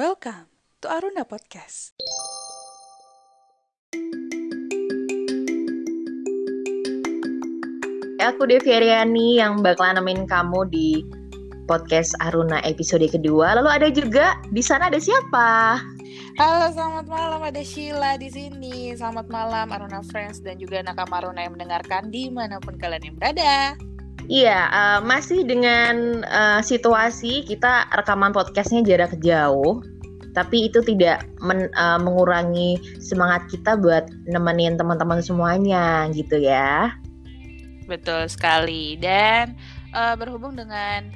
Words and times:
Welcome 0.00 0.48
to 0.80 0.88
Aruna 0.88 1.28
Podcast. 1.28 1.92
Aku 8.16 8.48
Devi 8.48 8.72
Aryani 8.72 9.44
yang 9.44 9.60
bakal 9.60 9.92
nemenin 9.92 10.24
kamu 10.24 10.72
di 10.72 11.04
podcast 11.68 12.16
Aruna 12.24 12.64
episode 12.64 13.04
kedua. 13.12 13.60
Lalu 13.60 13.68
ada 13.68 13.88
juga 13.92 14.40
di 14.48 14.64
sana 14.64 14.88
ada 14.88 14.96
siapa? 14.96 15.76
Halo, 16.40 16.72
selamat 16.72 17.04
malam. 17.04 17.44
Ada 17.44 17.60
Sheila 17.60 18.16
di 18.16 18.32
sini. 18.32 18.96
Selamat 18.96 19.28
malam 19.28 19.68
Aruna 19.68 20.00
Friends 20.08 20.40
dan 20.40 20.56
juga 20.56 20.80
nakama 20.80 21.20
Aruna 21.20 21.44
yang 21.44 21.60
mendengarkan 21.60 22.08
di 22.08 22.32
mana 22.32 22.56
pun 22.56 22.80
kalian 22.80 23.04
yang 23.04 23.16
berada. 23.20 23.76
Iya, 24.30 24.70
uh, 24.70 24.98
masih 25.02 25.42
dengan 25.42 26.22
uh, 26.22 26.62
situasi 26.62 27.42
kita 27.42 27.90
rekaman 27.90 28.30
podcastnya 28.30 28.78
jarak 28.86 29.18
jauh, 29.18 29.82
tapi 30.32 30.70
itu 30.70 30.80
tidak 30.82 31.26
men, 31.42 31.68
uh, 31.74 31.98
mengurangi 31.98 32.78
semangat 33.02 33.46
kita 33.50 33.74
buat 33.78 34.06
nemenin 34.30 34.78
teman-teman 34.78 35.18
semuanya 35.20 36.06
gitu 36.14 36.38
ya. 36.38 36.94
Betul 37.90 38.30
sekali. 38.30 38.94
Dan 39.00 39.58
uh, 39.90 40.14
berhubung 40.14 40.54
dengan 40.54 41.10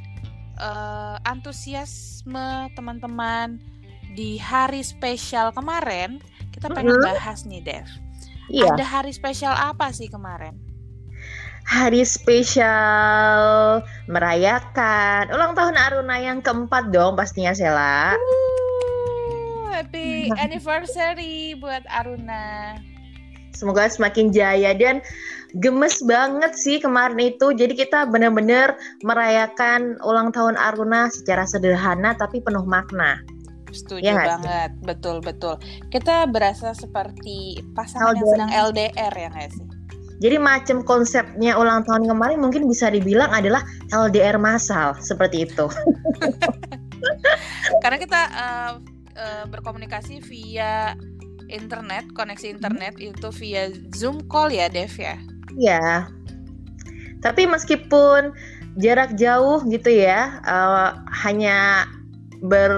uh, 0.58 1.16
antusiasme 1.22 2.70
teman-teman 2.74 3.62
di 4.14 4.38
hari 4.38 4.82
spesial 4.82 5.50
kemarin, 5.54 6.18
kita 6.54 6.70
pengen 6.70 6.98
Mhm. 6.98 7.06
bahas 7.06 7.42
nih, 7.46 7.62
Dev. 7.62 7.86
Iya, 8.50 8.74
Ada 8.74 8.84
hari 8.84 9.10
spesial 9.14 9.54
apa 9.54 9.90
sih 9.94 10.10
kemarin? 10.10 10.54
hari 11.64 12.04
spesial 12.04 13.80
merayakan 14.04 15.32
ulang 15.32 15.56
tahun 15.56 15.80
Aruna 15.80 16.20
yang 16.20 16.44
keempat 16.44 16.92
dong 16.92 17.16
pastinya 17.16 17.56
Sela. 17.56 18.12
Wuh, 18.12 18.53
happy 19.74 20.30
anniversary 20.38 21.58
buat 21.58 21.82
Aruna. 21.90 22.78
Semoga 23.54 23.90
semakin 23.90 24.30
jaya 24.30 24.70
dan 24.74 25.02
gemes 25.58 25.98
banget 26.06 26.54
sih 26.54 26.78
kemarin 26.78 27.18
itu. 27.18 27.50
Jadi 27.54 27.74
kita 27.74 28.06
benar-benar 28.06 28.78
merayakan 29.02 29.98
ulang 30.06 30.30
tahun 30.30 30.54
Aruna 30.54 31.10
secara 31.10 31.42
sederhana 31.46 32.14
tapi 32.14 32.38
penuh 32.38 32.62
makna. 32.66 33.18
Setuju 33.74 34.06
sih? 34.06 34.14
banget, 34.14 34.70
betul 34.86 35.18
betul. 35.18 35.58
Kita 35.90 36.30
berasa 36.30 36.70
seperti 36.70 37.58
pasangan 37.74 38.14
yang 38.14 38.22
LDR. 38.22 38.30
sedang 38.30 38.50
LDR 38.70 39.12
ya 39.18 39.28
nggak 39.34 39.50
sih? 39.50 39.66
Jadi 40.22 40.36
macam 40.38 40.86
konsepnya 40.86 41.58
ulang 41.58 41.82
tahun 41.82 42.06
kemarin 42.06 42.38
mungkin 42.38 42.70
bisa 42.70 42.86
dibilang 42.86 43.34
adalah 43.34 43.66
LDR 43.90 44.38
massal 44.38 44.94
seperti 45.02 45.50
itu. 45.50 45.66
Karena 47.82 47.98
kita 47.98 48.20
eh, 48.30 48.93
eh, 49.14 49.44
berkomunikasi 49.48 50.20
via 50.26 50.94
internet, 51.48 52.08
koneksi 52.14 52.56
internet 52.58 52.98
itu 52.98 53.28
via 53.40 53.70
Zoom 53.94 54.24
call 54.28 54.52
ya, 54.52 54.66
Dev 54.70 54.92
ya. 54.96 55.16
Iya. 55.54 56.08
Tapi 57.20 57.48
meskipun 57.48 58.34
jarak 58.80 59.16
jauh 59.16 59.62
gitu 59.68 59.90
ya, 59.90 60.40
eh, 60.44 60.90
hanya 61.24 61.88
ber 62.44 62.72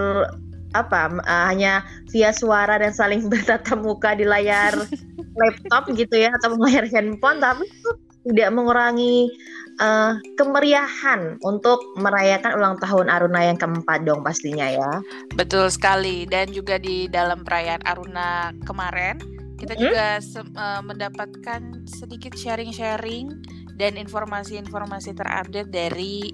apa 0.76 1.08
eh, 1.24 1.44
hanya 1.50 1.72
via 2.12 2.30
suara 2.36 2.76
dan 2.76 2.92
saling 2.92 3.26
bertatap 3.32 3.80
muka 3.80 4.14
di 4.14 4.28
layar 4.28 4.76
laptop 5.40 5.88
gitu 5.96 6.16
ya 6.16 6.32
atau 6.42 6.56
layar 6.56 6.88
handphone, 6.88 7.40
tapi 7.40 7.68
itu 7.68 7.90
tidak 8.26 8.50
mengurangi 8.50 9.30
eh, 9.76 10.12
kemeriahan 10.36 11.36
untuk 11.44 11.80
merayakan 12.00 12.56
ulang 12.56 12.76
tahun 12.80 13.12
Aruna 13.12 13.40
yang 13.44 13.58
keempat 13.60 14.04
dong 14.08 14.24
pastinya 14.24 14.68
ya. 14.68 14.92
Betul 15.36 15.68
sekali. 15.68 16.24
Dan 16.24 16.52
juga 16.52 16.80
di 16.80 17.06
dalam 17.06 17.44
perayaan 17.44 17.84
Aruna 17.84 18.56
kemarin, 18.64 19.20
kita 19.56 19.76
Mhm. 19.76 19.80
juga 19.80 20.06
se- 20.20 20.44
eh, 20.44 20.82
mendapatkan 20.84 21.60
sedikit 21.88 22.32
sharing-sharing 22.36 23.32
dan 23.76 24.00
informasi-informasi 24.00 25.12
terupdate 25.12 25.68
dari 25.68 26.32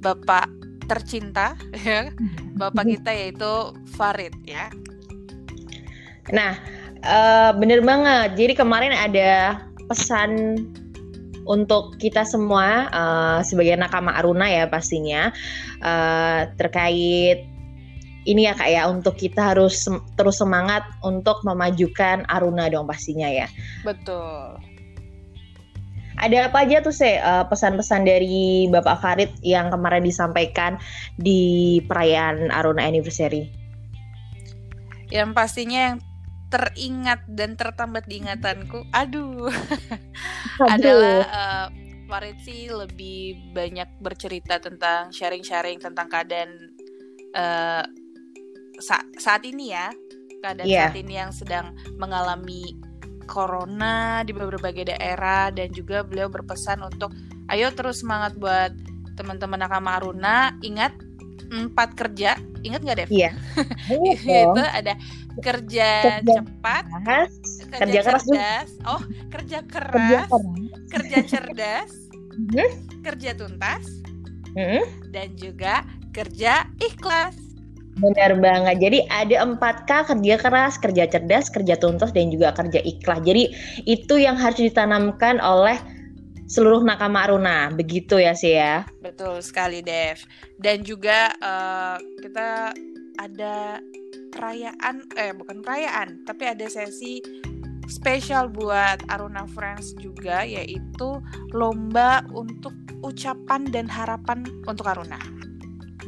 Bapak 0.00 0.48
tercinta, 0.88 1.52
ya, 1.84 2.08
Bapak 2.56 2.88
kita 2.88 3.12
yaitu 3.12 3.76
Farid 3.94 4.32
ya. 4.48 4.72
Nah, 6.32 6.56
eh, 7.04 7.50
bener 7.60 7.84
banget. 7.84 8.36
Jadi 8.40 8.52
kemarin 8.56 8.96
ada 8.96 9.60
pesan 9.92 10.56
untuk 11.50 11.98
kita 11.98 12.22
semua 12.22 12.86
eh, 12.86 13.38
sebagai 13.42 13.74
nakama 13.74 14.14
Aruna 14.14 14.46
ya 14.46 14.70
pastinya 14.70 15.34
eh, 15.82 16.40
terkait 16.54 17.50
ini 18.28 18.46
ya 18.46 18.54
kak 18.54 18.70
ya 18.70 18.86
untuk 18.86 19.18
kita 19.18 19.56
harus 19.56 19.74
sem- 19.74 20.04
terus 20.14 20.38
semangat 20.38 20.86
untuk 21.02 21.42
memajukan 21.42 22.22
Aruna 22.30 22.70
dong 22.70 22.86
pastinya 22.86 23.26
ya. 23.26 23.50
Betul. 23.82 24.62
Ada 26.20 26.52
apa 26.52 26.68
aja 26.68 26.84
tuh 26.84 26.94
sih 26.94 27.18
eh, 27.18 27.44
pesan-pesan 27.48 28.06
dari 28.06 28.68
Bapak 28.70 29.02
Farid 29.02 29.32
yang 29.42 29.72
kemarin 29.74 30.06
disampaikan 30.06 30.78
di 31.18 31.80
perayaan 31.90 32.52
Aruna 32.54 32.86
Anniversary? 32.86 33.50
Yang 35.10 35.34
pastinya 35.34 35.80
yang 35.90 35.98
teringat 36.50 37.24
dan 37.30 37.54
tertambat 37.54 38.04
di 38.10 38.20
ingatanku, 38.20 38.82
aduh, 38.90 39.48
adalah 40.66 41.22
eh, 41.24 41.66
Farid 42.10 42.38
sih 42.42 42.66
lebih 42.66 43.54
banyak 43.54 44.02
bercerita 44.02 44.58
tentang 44.58 45.14
sharing-sharing 45.14 45.78
tentang 45.78 46.10
keadaan 46.10 46.74
eh, 47.32 47.84
sa- 48.82 49.06
saat 49.14 49.46
ini 49.46 49.70
ya, 49.70 49.94
keadaan 50.42 50.66
Iya. 50.66 50.90
saat 50.90 50.98
ini 50.98 51.14
yang 51.14 51.30
sedang 51.30 51.70
mengalami 51.96 52.74
corona 53.30 54.26
di 54.26 54.34
berbagai 54.34 54.90
daerah 54.90 55.54
dan 55.54 55.70
juga 55.70 56.02
beliau 56.02 56.26
berpesan 56.26 56.82
untuk 56.82 57.14
ayo 57.46 57.70
terus 57.70 58.02
semangat 58.02 58.34
buat 58.34 58.74
teman-teman 59.14 59.62
nakama 59.62 60.02
Aruna, 60.02 60.50
ingat 60.66 60.90
empat 61.50 61.94
kerja, 61.94 62.34
ingat 62.62 62.80
nggak 62.82 62.98
Dev? 63.04 63.10
Iya. 63.10 63.30
Itu 64.44 64.62
ada 64.62 64.92
kerja, 65.40 65.88
Kerja 66.20 66.34
cepat, 66.42 66.84
Bahas, 66.90 67.32
kerja, 67.70 67.78
kerja 67.78 68.00
keras 68.02 68.24
cerdas, 68.26 68.68
oh 68.84 69.02
kerja 69.30 69.58
kerja 69.62 70.26
keras, 70.26 70.28
keras. 70.28 70.44
kerja 70.90 71.18
cerdas, 71.24 71.90
Mhm. 72.36 72.68
kerja 73.04 73.30
tuntas, 73.36 73.84
Mhm. 74.54 74.82
dan 75.14 75.28
juga 75.38 75.86
kerja 76.10 76.66
ikhlas. 76.78 77.36
Benar 78.00 78.38
banget. 78.40 78.76
Jadi 78.80 78.98
ada 79.12 79.44
4K 79.44 79.90
kerja 80.08 80.34
keras, 80.40 80.74
kerja 80.80 81.04
cerdas, 81.04 81.46
kerja 81.52 81.74
tuntas, 81.76 82.10
dan 82.10 82.32
juga 82.32 82.54
kerja 82.56 82.80
ikhlas. 82.80 83.20
Jadi 83.22 83.52
itu 83.84 84.14
yang 84.16 84.40
harus 84.40 84.56
ditanamkan 84.56 85.36
oleh 85.38 85.76
seluruh 86.50 86.82
nakama 86.82 87.22
Aruna. 87.30 87.70
Begitu 87.70 88.18
ya 88.18 88.34
sih 88.34 88.58
ya. 88.58 88.82
Betul 88.98 89.38
sekali, 89.38 89.86
Dev. 89.86 90.18
Dan 90.58 90.82
juga 90.82 91.30
eh, 91.38 91.96
kita 92.26 92.74
ada 93.22 93.78
perayaan, 94.34 95.06
eh 95.14 95.30
bukan 95.30 95.62
perayaan, 95.62 96.26
tapi 96.26 96.50
ada 96.50 96.66
sesi 96.66 97.22
spesial 97.86 98.50
buat 98.50 99.02
Aruna 99.10 99.46
Friends 99.50 99.94
juga, 99.98 100.42
yaitu 100.42 101.22
lomba 101.54 102.26
untuk 102.34 102.74
ucapan 103.02 103.66
dan 103.70 103.86
harapan 103.90 104.46
untuk 104.66 104.86
Aruna. 104.86 105.39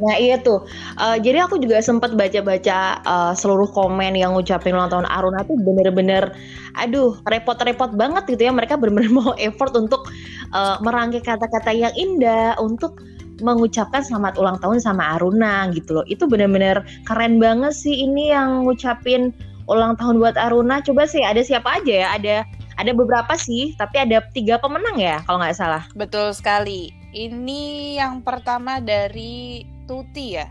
Nah 0.03 0.19
iya 0.19 0.37
tuh. 0.43 0.67
Eh, 0.99 1.17
jadi 1.23 1.47
aku 1.47 1.63
juga 1.63 1.79
sempat 1.79 2.19
baca-baca 2.19 2.79
eh, 3.01 3.33
seluruh 3.39 3.71
komen 3.71 4.19
yang 4.19 4.35
ngucapin 4.35 4.75
ulang 4.75 4.91
tahun 4.91 5.07
Aruna 5.07 5.47
tuh 5.47 5.55
bener-bener, 5.63 6.35
aduh 6.75 7.15
repot-repot 7.31 7.95
banget 7.95 8.27
gitu 8.27 8.51
ya. 8.51 8.53
Mereka 8.53 8.75
bener-bener 8.77 9.13
mau 9.23 9.33
effort 9.39 9.73
untuk 9.79 10.11
eh, 10.51 10.77
merangkai 10.83 11.23
kata-kata 11.23 11.71
yang 11.71 11.95
indah 11.95 12.59
untuk 12.59 12.99
mengucapkan 13.43 14.07
selamat 14.07 14.39
ulang 14.39 14.59
tahun 14.63 14.83
sama 14.83 15.19
Aruna 15.19 15.71
gitu 15.71 16.03
loh. 16.03 16.07
Itu 16.11 16.27
bener-bener 16.27 16.83
keren 17.07 17.39
banget 17.39 17.75
sih 17.75 17.95
ini 18.07 18.35
yang 18.35 18.67
ngucapin 18.67 19.31
ulang 19.71 19.95
tahun 19.99 20.19
buat 20.19 20.35
Aruna. 20.35 20.83
Coba 20.83 21.07
sih 21.07 21.23
ada 21.23 21.43
siapa 21.43 21.83
aja 21.83 21.95
ya? 22.07 22.09
Ada 22.19 22.37
ada 22.81 22.93
beberapa 22.97 23.37
sih, 23.37 23.77
tapi 23.77 24.01
ada 24.01 24.25
tiga 24.33 24.57
pemenang 24.59 24.97
ya 24.97 25.21
kalau 25.29 25.43
nggak 25.43 25.57
salah. 25.57 25.83
Betul 25.93 26.33
sekali. 26.33 26.91
Ini 27.13 27.95
yang 28.01 28.25
pertama 28.25 28.81
dari 28.81 29.69
Tuti 29.85 30.39
ya. 30.39 30.49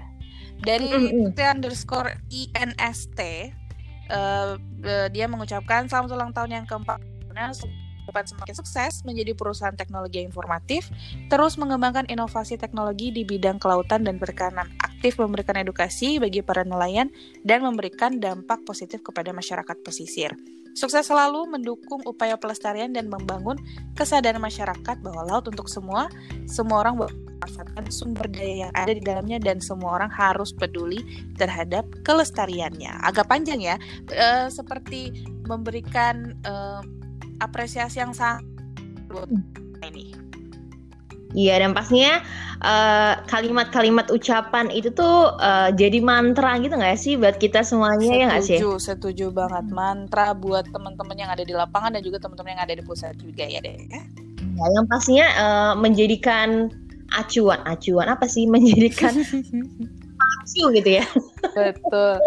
Dari 0.62 0.90
Mm-mm. 0.90 1.32
Tuti 1.32 1.44
underscore 1.44 2.22
INST. 2.30 3.20
eh, 4.12 4.54
eh, 4.84 5.08
dia 5.08 5.26
mengucapkan 5.32 5.88
selamat 5.88 6.10
ulang 6.12 6.32
tahun 6.36 6.52
yang 6.52 6.66
keempat. 6.68 7.00
Nah, 7.32 7.56
dapat 8.12 8.28
semakin 8.28 8.56
sukses 8.60 9.08
menjadi 9.08 9.32
perusahaan 9.32 9.72
teknologi 9.72 10.20
informatif, 10.20 10.92
terus 11.32 11.56
mengembangkan 11.56 12.04
inovasi 12.12 12.60
teknologi 12.60 13.16
di 13.16 13.24
bidang 13.24 13.56
kelautan 13.56 14.04
dan 14.04 14.20
perikanan, 14.20 14.68
aktif 14.84 15.16
memberikan 15.16 15.56
edukasi 15.56 16.20
bagi 16.20 16.44
para 16.44 16.68
nelayan 16.68 17.08
dan 17.48 17.64
memberikan 17.64 18.20
dampak 18.20 18.68
positif 18.68 19.00
kepada 19.00 19.32
masyarakat 19.32 19.80
pesisir. 19.80 20.36
Sukses 20.72 21.08
selalu 21.08 21.52
mendukung 21.52 22.00
upaya 22.08 22.40
pelestarian 22.40 22.96
dan 22.96 23.12
membangun 23.12 23.60
kesadaran 23.96 24.40
masyarakat 24.40 25.04
bahwa 25.04 25.28
laut 25.28 25.46
untuk 25.52 25.68
semua, 25.68 26.08
semua 26.48 26.88
orang 26.88 27.04
memanfaatkan 27.04 27.90
sumber 27.92 28.30
daya 28.30 28.68
yang 28.68 28.74
ada 28.78 28.94
di 28.96 29.04
dalamnya 29.04 29.42
dan 29.42 29.60
semua 29.60 30.00
orang 30.00 30.12
harus 30.14 30.56
peduli 30.56 31.04
terhadap 31.36 31.84
kelestariannya. 32.08 33.02
Agak 33.04 33.28
panjang 33.28 33.60
ya, 33.60 33.76
e, 34.08 34.48
seperti 34.48 35.26
memberikan 35.50 36.38
e, 36.46 36.54
apresiasi 37.42 38.00
yang 38.00 38.14
sangat 38.14 38.46
ini. 39.84 40.21
Iya 41.32 41.64
dan 41.64 41.72
pastinya 41.72 42.20
eh, 42.60 43.14
kalimat-kalimat 43.28 44.12
ucapan 44.12 44.68
itu 44.70 44.92
tuh 44.92 45.36
uh, 45.40 45.70
jadi 45.74 46.04
mantra 46.04 46.60
gitu 46.60 46.76
nggak 46.76 47.00
sih 47.00 47.16
buat 47.16 47.40
kita 47.40 47.64
semuanya 47.64 48.06
setuju, 48.06 48.20
ya 48.20 48.26
nggak 48.28 48.44
sih? 48.44 48.58
Setuju, 48.60 48.72
setuju 48.80 49.26
banget 49.32 49.66
mantra 49.72 50.36
buat 50.36 50.68
teman-teman 50.70 51.18
yang 51.18 51.32
ada 51.32 51.44
di 51.48 51.56
lapangan 51.56 51.96
dan 51.96 52.02
juga 52.04 52.20
teman-teman 52.20 52.60
yang 52.60 52.64
ada 52.68 52.74
di 52.76 52.84
pusat 52.84 53.16
juga 53.18 53.48
ya 53.48 53.64
deh. 53.64 53.78
Ya, 53.92 54.66
yang 54.76 54.86
pastinya 54.92 55.28
uh, 55.40 55.74
menjadikan 55.80 56.70
acuan, 57.16 57.60
acuan 57.64 58.08
apa 58.12 58.28
sih? 58.28 58.46
Menjadikan 58.54 59.16
acu 60.22 60.64
gitu 60.76 60.90
ya. 61.02 61.06
Betul, 61.58 62.20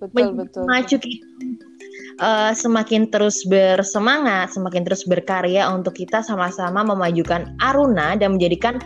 betul, 0.00 0.28
betul. 0.40 0.64
Macu 0.64 0.96
kita 0.96 1.26
uh, 2.20 2.52
semakin 2.52 3.08
terus 3.08 3.40
bersemangat, 3.48 4.52
semakin 4.52 4.82
terus 4.84 5.06
berkarya 5.06 5.70
untuk 5.72 5.96
kita 5.96 6.20
sama-sama 6.20 6.84
memajukan 6.84 7.54
Aruna 7.62 8.18
dan 8.18 8.36
menjadikan 8.36 8.82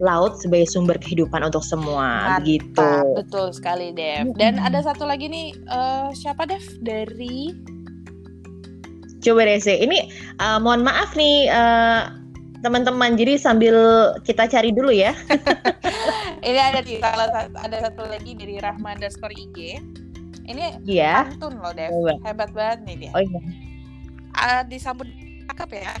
laut 0.00 0.40
sebagai 0.40 0.64
sumber 0.72 0.96
kehidupan 0.96 1.44
untuk 1.44 1.60
semua 1.60 2.40
Mantap, 2.40 2.48
gitu. 2.48 2.92
Betul 3.20 3.46
sekali, 3.52 3.92
Dev. 3.92 4.32
Dan 4.40 4.56
ada 4.56 4.80
satu 4.80 5.04
lagi 5.04 5.28
nih, 5.28 5.52
uh, 5.68 6.08
siapa 6.16 6.48
Dev 6.48 6.64
dari 6.80 7.52
Coba 9.20 9.44
deh 9.44 9.60
sih. 9.60 9.76
Ini 9.84 10.08
uh, 10.40 10.56
mohon 10.64 10.80
maaf 10.80 11.12
nih 11.12 11.52
uh, 11.52 12.08
teman-teman. 12.64 13.20
Jadi 13.20 13.36
sambil 13.36 13.76
kita 14.24 14.48
cari 14.48 14.72
dulu 14.72 14.88
ya. 14.88 15.12
Ini 16.48 16.56
ada 16.56 16.80
di 16.80 16.96
salah 16.96 17.28
ada 17.52 17.76
satu 17.84 18.08
lagi 18.08 18.32
dari 18.32 18.56
Rahman 18.56 18.96
underscore 18.96 19.36
IG. 19.36 19.76
Ini 20.50 20.82
yeah. 20.82 21.30
pantun 21.30 21.62
loh, 21.62 21.70
Dev. 21.70 21.94
Oh, 21.94 22.10
Hebat 22.26 22.50
banget 22.50 22.78
nih 22.82 22.96
dia. 23.06 23.10
Oh 23.14 23.22
iya. 23.22 23.40
Uh, 24.34 24.62
disambut 24.66 25.06
cakep 25.46 25.70
ya. 25.78 25.94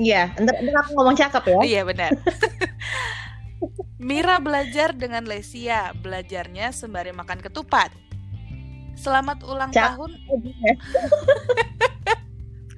Iya, 0.00 0.22
entar, 0.40 0.54
entar 0.64 0.80
aku 0.80 0.96
ngomong 0.96 1.16
cakep 1.18 1.44
ya. 1.44 1.58
iya, 1.60 1.82
benar. 1.84 2.16
Mira 4.08 4.40
belajar 4.40 4.96
dengan 4.96 5.28
Lesia, 5.28 5.92
belajarnya 6.00 6.72
sembari 6.72 7.12
makan 7.12 7.44
ketupat. 7.44 7.92
Selamat 8.96 9.44
ulang 9.44 9.68
Cak 9.68 9.98
tahun. 9.98 10.10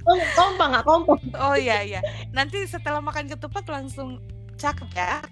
oh, 0.08 0.16
kompak 0.34 0.66
nggak 0.66 0.86
kompak? 0.88 1.18
Oh 1.38 1.54
iya 1.54 1.84
iya. 1.84 2.00
Nanti 2.34 2.64
setelah 2.66 2.98
makan 2.98 3.30
ketupat 3.30 3.70
langsung 3.70 4.18
cakep 4.58 4.90
ya. 4.98 5.22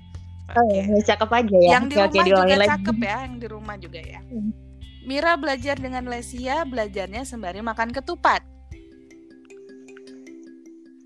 Oh, 0.54 0.64
okay. 0.64 0.86
Oh, 0.88 1.02
cakep 1.02 1.30
aja 1.32 1.56
ya. 1.58 1.70
Yang 1.76 1.84
di 1.84 1.94
rumah 1.96 2.08
okay, 2.08 2.24
juga 2.24 2.66
cakep 2.70 2.96
ya, 3.02 3.16
yang 3.26 3.34
di 3.36 3.46
rumah 3.48 3.76
juga 3.76 4.00
ya. 4.00 4.20
Hmm. 4.22 4.67
Mira 5.08 5.40
belajar 5.40 5.80
dengan 5.80 6.04
Lesia, 6.04 6.68
belajarnya 6.68 7.24
sembari 7.24 7.64
makan 7.64 7.96
ketupat. 7.96 8.44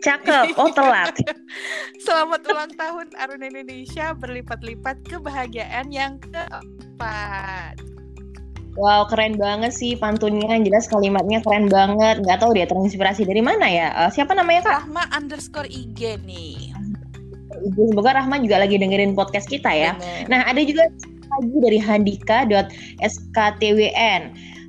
Cakep, 0.03 0.59
oh 0.59 0.75
telat. 0.75 1.15
Selamat 2.05 2.43
ulang 2.51 2.75
tahun 2.75 3.15
Aruna 3.15 3.47
Indonesia 3.47 4.11
berlipat-lipat 4.19 5.07
kebahagiaan 5.07 5.95
yang 5.95 6.19
keempat. 6.19 7.79
Wow, 8.75 9.07
keren 9.07 9.39
banget 9.39 9.71
sih 9.71 9.95
pantunnya. 9.95 10.59
Jelas 10.59 10.91
kalimatnya 10.91 11.39
keren 11.39 11.71
banget. 11.71 12.27
Gak 12.27 12.43
tahu 12.43 12.59
dia 12.59 12.67
terinspirasi 12.67 13.23
dari 13.23 13.39
mana 13.39 13.71
ya. 13.71 13.95
Uh, 13.95 14.11
siapa 14.11 14.35
namanya 14.35 14.67
kak? 14.67 14.83
Rahma 14.83 15.07
underscore 15.15 15.71
IG 15.71 16.19
nih. 16.27 16.75
Semoga 17.79 18.19
Rahma 18.19 18.43
juga 18.43 18.59
lagi 18.59 18.83
dengerin 18.83 19.15
podcast 19.15 19.47
kita 19.47 19.71
ya. 19.71 19.95
Bener. 19.95 20.27
Nah, 20.27 20.41
ada 20.51 20.59
juga 20.67 20.91
lagi 21.33 21.65
dari 21.65 21.81
handika.sktwn. 21.81 24.23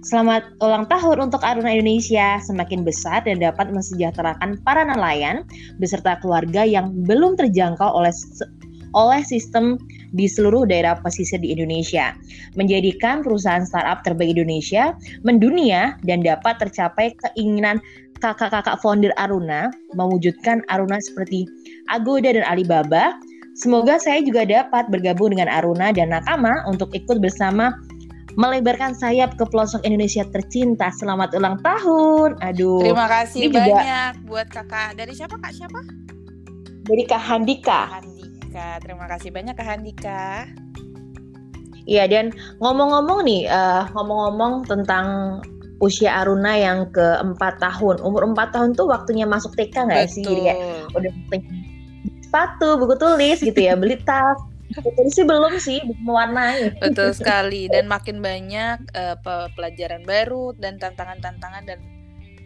Selamat 0.03 0.43
ulang 0.59 0.83
tahun 0.91 1.31
untuk 1.31 1.39
Aruna 1.43 1.71
Indonesia, 1.71 2.35
semakin 2.43 2.83
besar 2.83 3.23
dan 3.23 3.39
dapat 3.39 3.71
mensejahterakan 3.71 4.59
para 4.67 4.83
nelayan 4.83 5.47
beserta 5.79 6.19
keluarga 6.19 6.67
yang 6.67 6.91
belum 7.07 7.39
terjangkau 7.39 7.87
oleh 7.87 8.11
oleh 8.93 9.25
sistem 9.25 9.81
di 10.13 10.29
seluruh 10.29 10.69
daerah 10.69 10.93
pesisir 11.01 11.41
di 11.41 11.49
Indonesia, 11.55 12.13
menjadikan 12.53 13.25
perusahaan 13.25 13.65
startup 13.65 14.05
terbaik 14.05 14.37
Indonesia 14.37 14.93
mendunia 15.25 15.97
dan 16.05 16.21
dapat 16.21 16.61
tercapai 16.61 17.17
keinginan 17.17 17.81
kakak-kakak 18.21 18.77
founder 18.79 19.11
Aruna 19.19 19.67
mewujudkan 19.97 20.63
Aruna 20.71 21.01
seperti 21.01 21.43
Agoda 21.91 22.31
dan 22.31 22.45
Alibaba 22.47 23.19
Semoga 23.53 24.01
saya 24.01 24.25
juga 24.25 24.49
dapat 24.49 24.89
bergabung 24.89 25.37
dengan 25.37 25.45
Aruna 25.45 25.93
dan 25.93 26.09
Nakama 26.09 26.65
untuk 26.65 26.89
ikut 26.97 27.21
bersama 27.21 27.77
melebarkan 28.33 28.97
sayap 28.97 29.37
ke 29.37 29.45
pelosok 29.45 29.85
Indonesia 29.85 30.25
tercinta. 30.33 30.89
Selamat 30.89 31.37
ulang 31.37 31.61
tahun. 31.61 32.41
Aduh. 32.41 32.81
Terima 32.81 33.05
kasih 33.05 33.53
banyak 33.53 34.17
juga... 34.17 34.25
buat 34.25 34.47
kakak. 34.49 34.97
Dari 34.97 35.13
siapa 35.13 35.37
kak? 35.37 35.53
Siapa? 35.53 35.79
Dari 36.83 37.03
Kak 37.07 37.21
Handika. 37.21 37.81
Handika. 38.01 38.69
Terima 38.83 39.05
kasih 39.07 39.29
banyak 39.31 39.53
Kak 39.55 39.67
Handika. 39.69 40.49
Iya 41.83 42.07
dan 42.07 42.31
ngomong-ngomong 42.63 43.27
nih, 43.27 43.47
uh, 43.47 43.87
ngomong-ngomong 43.91 44.67
tentang 44.67 45.39
usia 45.83 46.23
Aruna 46.23 46.55
yang 46.55 46.87
keempat 46.95 47.59
tahun. 47.59 47.99
Umur 48.03 48.23
empat 48.31 48.55
tahun 48.55 48.75
tuh 48.75 48.87
waktunya 48.87 49.27
masuk 49.27 49.55
TK 49.55 49.91
nggak 49.91 50.07
sih? 50.07 50.23
Jadi 50.23 50.41
kayak 50.47 50.59
udah 50.95 51.11
sepatu, 52.33 52.81
buku 52.81 52.97
tulis 52.97 53.37
gitu 53.45 53.59
ya, 53.61 53.77
beli 53.77 54.01
tas. 54.01 54.41
Buku 54.73 55.05
sih 55.13 55.21
belum 55.21 55.53
sih, 55.61 55.85
mewarnai. 56.01 56.73
Betul 56.81 57.13
sekali 57.13 57.69
dan 57.69 57.85
makin 57.85 58.25
banyak 58.25 58.81
uh, 58.97 59.13
pelajaran 59.53 60.01
baru 60.01 60.57
dan 60.57 60.81
tantangan-tantangan 60.81 61.63
dan 61.69 61.79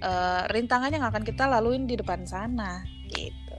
uh, 0.04 0.44
rintangan 0.52 0.92
yang 0.92 1.08
akan 1.08 1.24
kita 1.24 1.48
laluin 1.48 1.88
di 1.88 1.96
depan 1.96 2.28
sana 2.28 2.84
gitu. 3.16 3.56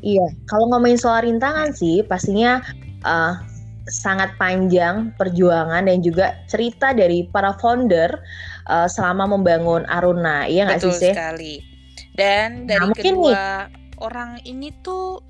Iya, 0.00 0.24
kalau 0.48 0.72
ngomongin 0.72 0.96
soal 0.96 1.28
rintangan 1.28 1.76
sih 1.76 2.00
pastinya 2.08 2.64
uh, 3.04 3.36
sangat 3.84 4.32
panjang 4.40 5.12
perjuangan 5.20 5.84
dan 5.84 6.00
juga 6.00 6.40
cerita 6.48 6.96
dari 6.96 7.28
para 7.28 7.52
founder 7.60 8.08
uh, 8.72 8.88
selama 8.88 9.28
membangun 9.36 9.84
Aruna, 9.92 10.48
iya 10.48 10.64
nggak 10.64 10.80
sih? 10.80 10.88
Betul 10.88 11.12
sekali. 11.12 11.54
Dan 12.16 12.64
dari 12.64 12.80
nah, 12.80 12.96
kedua 12.96 13.12
nih, 13.12 13.44
orang 14.00 14.40
ini 14.48 14.72
tuh 14.80 15.20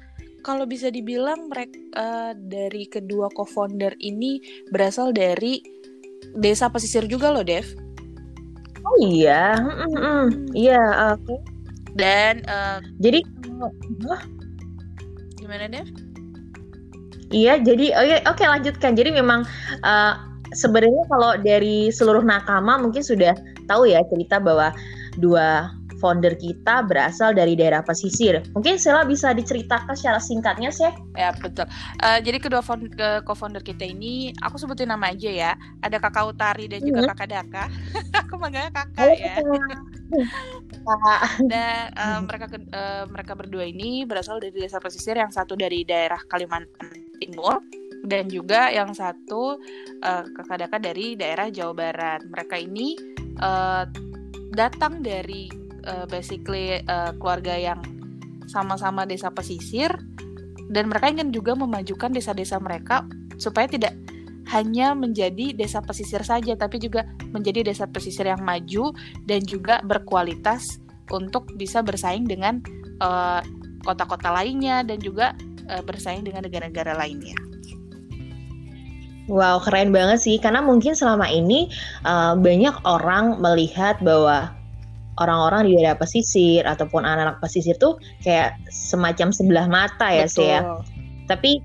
kalau 0.46 0.62
bisa 0.62 0.94
dibilang 0.94 1.50
mereka 1.50 1.74
uh, 1.98 2.30
dari 2.38 2.86
kedua 2.86 3.26
co-founder 3.34 3.98
ini 3.98 4.38
berasal 4.70 5.10
dari 5.10 5.58
desa 6.38 6.70
pesisir 6.70 7.10
juga 7.10 7.34
loh, 7.34 7.42
Dev. 7.42 7.66
Oh 8.86 8.96
iya, 9.02 9.58
mm 9.58 9.98
-mm. 9.98 10.24
iya. 10.54 11.10
Oke. 11.18 11.26
Okay. 11.26 11.38
Dan 11.98 12.46
uh, 12.46 12.78
jadi 13.02 13.26
gimana, 15.42 15.66
Dev? 15.66 15.90
Iya, 17.34 17.58
jadi 17.58 17.86
oh 17.98 18.04
iya, 18.06 18.22
oke 18.30 18.38
okay, 18.38 18.46
lanjutkan. 18.46 18.94
Jadi 18.94 19.10
memang 19.18 19.42
uh, 19.82 20.14
sebenarnya 20.54 21.02
kalau 21.10 21.34
dari 21.42 21.90
seluruh 21.90 22.22
nakama 22.22 22.78
mungkin 22.78 23.02
sudah 23.02 23.34
tahu 23.66 23.90
ya 23.90 23.98
cerita 24.14 24.38
bahwa 24.38 24.70
dua 25.18 25.74
founder 25.98 26.36
kita 26.36 26.84
berasal 26.84 27.32
dari 27.32 27.56
daerah 27.56 27.80
pesisir. 27.80 28.44
Mungkin 28.52 28.76
Sela 28.76 29.04
bisa 29.04 29.32
diceritakan 29.32 29.96
secara 29.96 30.20
singkatnya 30.20 30.70
sih. 30.70 30.92
Ya 31.16 31.32
betul. 31.36 31.66
Uh, 32.04 32.18
jadi 32.20 32.38
kedua 32.40 32.60
co-founder 33.24 33.64
kita 33.64 33.84
ini, 33.88 34.32
aku 34.44 34.60
sebutin 34.60 34.92
nama 34.92 35.12
aja 35.12 35.30
ya. 35.30 35.52
Ada 35.80 35.96
kakak 36.00 36.36
Utari 36.36 36.68
dan 36.68 36.84
juga 36.84 37.06
hmm. 37.06 37.10
kakak 37.16 37.28
Daka. 37.32 37.64
aku 38.26 38.34
manggilnya 38.36 38.72
kakak 38.72 39.00
Halo, 39.00 39.14
ya. 39.16 39.34
dan 41.50 41.90
uh, 41.98 42.20
mereka 42.22 42.46
uh, 42.54 43.04
mereka 43.10 43.32
berdua 43.34 43.66
ini 43.66 44.06
berasal 44.06 44.38
dari 44.38 44.54
desa 44.54 44.78
pesisir 44.78 45.18
yang 45.18 45.34
satu 45.34 45.58
dari 45.58 45.82
daerah 45.82 46.18
Kalimantan 46.30 46.94
Timur 47.18 47.58
dan 48.06 48.30
juga 48.30 48.70
yang 48.70 48.94
satu 48.94 49.58
uh, 50.04 50.24
kakak 50.30 50.66
Daka 50.66 50.78
dari 50.78 51.18
daerah 51.18 51.50
Jawa 51.50 51.74
Barat. 51.74 52.20
Mereka 52.30 52.56
ini 52.62 52.94
uh, 53.42 53.82
datang 54.54 55.02
dari 55.02 55.65
uh, 55.86 56.04
basically 56.10 56.82
uh, 56.90 57.14
keluarga 57.16 57.54
yang 57.56 57.80
sama-sama 58.50 59.06
desa 59.06 59.30
pesisir 59.30 59.90
dan 60.70 60.90
mereka 60.90 61.10
ingin 61.10 61.30
juga 61.30 61.54
memajukan 61.54 62.10
desa-desa 62.10 62.58
mereka 62.58 63.06
supaya 63.38 63.70
tidak 63.70 63.94
hanya 64.46 64.94
menjadi 64.94 65.50
desa 65.54 65.82
pesisir 65.82 66.22
saja 66.22 66.54
tapi 66.54 66.78
juga 66.78 67.02
menjadi 67.34 67.66
desa 67.66 67.90
pesisir 67.90 68.30
yang 68.30 68.42
maju 68.46 68.94
dan 69.26 69.42
juga 69.42 69.82
berkualitas 69.82 70.78
untuk 71.10 71.50
bisa 71.58 71.82
bersaing 71.82 72.26
dengan 72.26 72.62
kota 72.98 73.46
kota-kota 73.86 74.34
lainnya 74.34 74.82
dan 74.82 74.98
juga 74.98 75.30
uh, 75.70 75.78
bersaing 75.78 76.26
dengan 76.26 76.42
negara-negara 76.42 76.98
lainnya. 76.98 77.38
Wow, 79.30 79.62
keren 79.62 79.94
banget 79.94 80.22
sih. 80.26 80.42
Karena 80.42 80.58
mungkin 80.58 80.98
selama 80.98 81.30
ini 81.30 81.70
uh, 82.02 82.34
banyak 82.34 82.74
orang 82.82 83.38
melihat 83.38 83.98
bahwa 84.02 84.55
orang-orang 85.16 85.68
di 85.68 85.72
daerah 85.80 85.96
pesisir 85.96 86.64
ataupun 86.64 87.04
anak-anak 87.04 87.40
pesisir 87.40 87.76
tuh 87.80 87.96
kayak 88.20 88.56
semacam 88.68 89.32
sebelah 89.32 89.66
mata 89.68 90.08
ya 90.12 90.26
sih 90.28 90.46
ya. 90.46 90.80
Tapi 91.26 91.58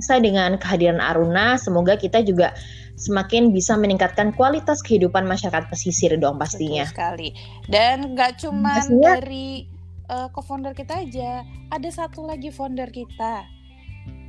saya 0.00 0.22
dengan 0.24 0.56
kehadiran 0.56 0.98
Aruna, 1.02 1.60
semoga 1.60 1.98
kita 1.98 2.24
juga 2.24 2.56
semakin 2.98 3.54
bisa 3.54 3.78
meningkatkan 3.78 4.34
kualitas 4.34 4.82
kehidupan 4.82 5.22
masyarakat 5.28 5.70
pesisir 5.70 6.18
dong 6.18 6.40
pastinya. 6.40 6.88
Betul 6.88 6.94
sekali. 6.96 7.28
Dan 7.70 8.16
nggak 8.16 8.42
cuma 8.42 8.82
dari 8.82 9.70
uh, 10.10 10.26
co-founder 10.34 10.74
kita 10.74 11.06
aja, 11.06 11.46
ada 11.70 11.88
satu 11.92 12.26
lagi 12.26 12.50
founder 12.50 12.90
kita. 12.90 13.46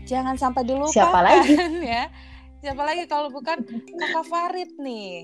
Jangan 0.06 0.38
sampai 0.38 0.66
dulu 0.66 0.90
Siapa 0.90 1.20
lagi? 1.22 1.54
ya. 1.94 2.10
Siapa 2.60 2.84
lagi 2.84 3.08
kalau 3.08 3.32
bukan 3.32 3.64
Kakak 3.96 4.26
Farid 4.28 4.72
nih. 4.84 5.24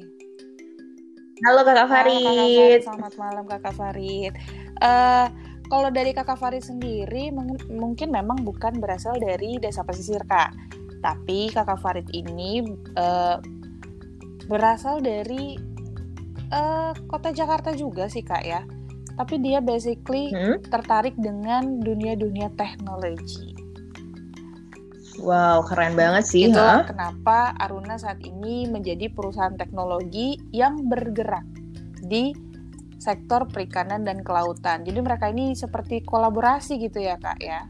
Halo 1.44 1.68
Kakak 1.68 1.88
Farid. 1.92 2.24
Halo, 2.24 2.32
Kakak 2.32 2.48
Farid. 2.48 2.80
Selamat 2.88 3.14
malam 3.20 3.44
Kakak 3.44 3.76
Farid. 3.76 4.34
Uh, 4.80 5.28
kalau 5.68 5.90
dari 5.92 6.12
Kakak 6.16 6.40
Farid 6.40 6.64
sendiri 6.64 7.28
mungkin 7.68 8.16
memang 8.16 8.48
bukan 8.48 8.80
berasal 8.80 9.20
dari 9.20 9.60
desa 9.60 9.84
pesisir 9.84 10.24
Kak. 10.24 10.56
Tapi 11.04 11.52
Kakak 11.52 11.84
Farid 11.84 12.08
ini 12.16 12.64
uh, 12.96 13.44
berasal 14.48 15.04
dari 15.04 15.60
uh, 16.56 16.96
kota 17.12 17.36
Jakarta 17.36 17.76
juga 17.76 18.08
sih 18.08 18.24
Kak 18.24 18.44
ya. 18.48 18.64
Tapi 19.20 19.36
dia 19.44 19.60
basically 19.60 20.32
hmm? 20.32 20.64
tertarik 20.72 21.20
dengan 21.20 21.84
dunia-dunia 21.84 22.48
teknologi. 22.56 23.65
Wow, 25.26 25.66
keren 25.66 25.98
banget 25.98 26.24
sih. 26.30 26.46
Itulah 26.46 26.86
huh? 26.86 26.90
kenapa 26.94 27.58
Aruna 27.58 27.98
saat 27.98 28.22
ini 28.22 28.70
menjadi 28.70 29.10
perusahaan 29.10 29.58
teknologi 29.58 30.38
yang 30.54 30.86
bergerak 30.86 31.44
di 32.06 32.30
sektor 33.02 33.50
perikanan 33.50 34.06
dan 34.06 34.22
kelautan. 34.22 34.86
Jadi 34.86 35.00
mereka 35.02 35.34
ini 35.34 35.58
seperti 35.58 36.06
kolaborasi 36.06 36.78
gitu 36.78 37.02
ya, 37.02 37.18
Kak 37.18 37.42
ya. 37.42 37.66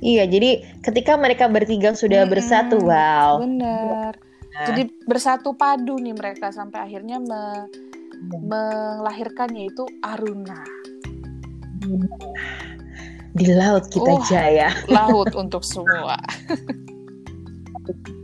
Iya, 0.00 0.24
jadi 0.28 0.80
ketika 0.84 1.16
mereka 1.20 1.48
bertiga 1.48 1.92
sudah 1.92 2.24
hmm, 2.24 2.32
bersatu, 2.32 2.76
wow. 2.80 3.40
Bener. 3.44 4.12
Nah. 4.52 4.66
Jadi 4.72 4.88
bersatu 5.04 5.52
padu 5.56 6.00
nih 6.00 6.16
mereka 6.16 6.48
sampai 6.48 6.80
akhirnya 6.80 7.20
me 7.20 7.68
hmm. 7.68 8.40
melahirkan 8.40 9.52
yaitu 9.52 9.84
Aruna. 10.00 10.60
Hmm 11.84 12.53
di 13.34 13.50
laut 13.50 13.90
kita 13.90 14.12
oh, 14.14 14.22
jaya. 14.30 14.70
Laut 14.86 15.34
untuk 15.42 15.66
semua. 15.66 16.18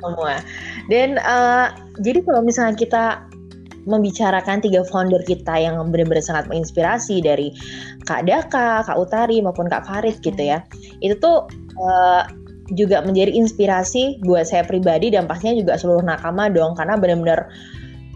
semua. 0.01 0.41
Dan 0.89 1.19
uh, 1.21 1.75
jadi 2.01 2.23
kalau 2.25 2.41
misalnya 2.41 2.79
kita 2.79 3.05
membicarakan 3.89 4.61
tiga 4.61 4.85
founder 4.87 5.21
kita 5.25 5.57
yang 5.57 5.81
benar-benar 5.91 6.23
sangat 6.23 6.47
menginspirasi 6.53 7.25
dari 7.25 7.53
Kak 8.07 8.29
Daka, 8.29 8.87
Kak 8.87 8.97
Utari 8.97 9.41
maupun 9.43 9.67
Kak 9.67 9.85
Farid 9.89 10.21
gitu 10.23 10.41
ya. 10.41 10.63
Itu 11.03 11.19
tuh 11.19 11.49
uh, 11.81 12.25
juga 12.79 13.03
menjadi 13.03 13.35
inspirasi 13.35 14.23
buat 14.23 14.47
saya 14.47 14.63
pribadi 14.63 15.11
dan 15.11 15.27
pastinya 15.27 15.59
juga 15.59 15.75
seluruh 15.75 16.07
nakama 16.07 16.47
dong 16.47 16.79
karena 16.79 16.95
benar-benar 16.95 17.51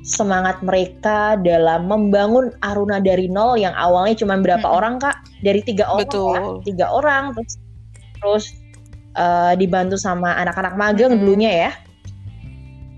semangat 0.04 0.60
mereka 0.60 1.40
dalam 1.40 1.88
membangun 1.88 2.52
Aruna 2.60 3.00
dari 3.00 3.24
nol 3.24 3.56
yang 3.56 3.72
awalnya 3.72 4.20
cuma 4.20 4.36
berapa 4.36 4.62
hmm. 4.62 4.76
orang 4.76 4.94
kak 5.00 5.16
dari 5.40 5.64
tiga 5.64 5.88
orang 5.88 6.04
Betul. 6.04 6.36
Ya, 6.36 6.64
tiga 6.68 6.86
orang 6.92 7.24
terus 7.32 7.52
terus 8.20 8.44
uh, 9.16 9.56
dibantu 9.56 9.96
sama 9.96 10.36
anak-anak 10.36 10.76
magang 10.76 11.16
hmm. 11.16 11.20
dulunya 11.24 11.50
ya 11.66 11.70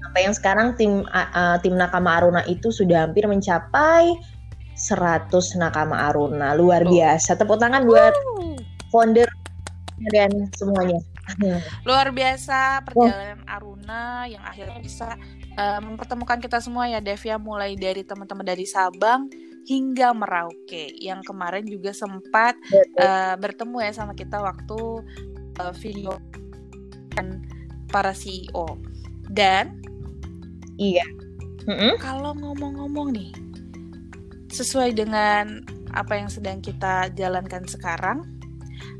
sampai 0.03 0.21
yang 0.27 0.35
sekarang 0.35 0.69
tim 0.75 1.07
uh, 1.15 1.57
tim 1.63 1.79
nakama 1.79 2.19
Aruna 2.19 2.43
itu 2.51 2.75
sudah 2.75 3.07
hampir 3.07 3.23
mencapai 3.31 4.19
100 4.75 5.31
nakama 5.63 6.11
Aruna 6.11 6.59
luar 6.59 6.83
oh. 6.83 6.91
biasa 6.91 7.39
tepuk 7.39 7.63
tangan 7.63 7.87
buat 7.87 8.13
founder 8.91 9.31
dan 10.11 10.51
semuanya 10.59 10.99
luar 11.89 12.11
biasa 12.11 12.83
perjalanan 12.83 13.41
Aruna 13.47 14.27
yang 14.27 14.43
akhirnya 14.43 14.79
bisa 14.83 15.15
uh, 15.57 15.81
mempertemukan 15.83 16.39
kita 16.39 16.61
semua 16.61 16.87
ya 16.87 17.01
Dev 17.01 17.21
ya 17.21 17.41
mulai 17.41 17.75
dari 17.75 18.05
teman-teman 18.05 18.47
dari 18.47 18.69
Sabang 18.69 19.29
hingga 19.67 20.15
Merauke 20.15 20.95
yang 21.03 21.27
kemarin 21.27 21.67
juga 21.67 21.91
sempat 21.91 22.55
uh, 23.03 23.35
bertemu 23.35 23.83
ya 23.83 23.93
sama 23.93 24.15
kita 24.15 24.39
waktu 24.39 24.79
uh, 25.59 25.75
video 25.83 26.15
kan 27.19 27.43
para 27.91 28.15
CEO 28.15 28.79
dan 29.33 29.83
iya. 30.79 31.05
Mm-hmm. 31.67 31.99
kalau 31.99 32.31
ngomong-ngomong 32.39 33.11
nih 33.11 33.35
sesuai 34.55 34.95
dengan 34.95 35.67
apa 35.91 36.15
yang 36.15 36.31
sedang 36.31 36.63
kita 36.63 37.11
jalankan 37.19 37.67
sekarang 37.67 38.23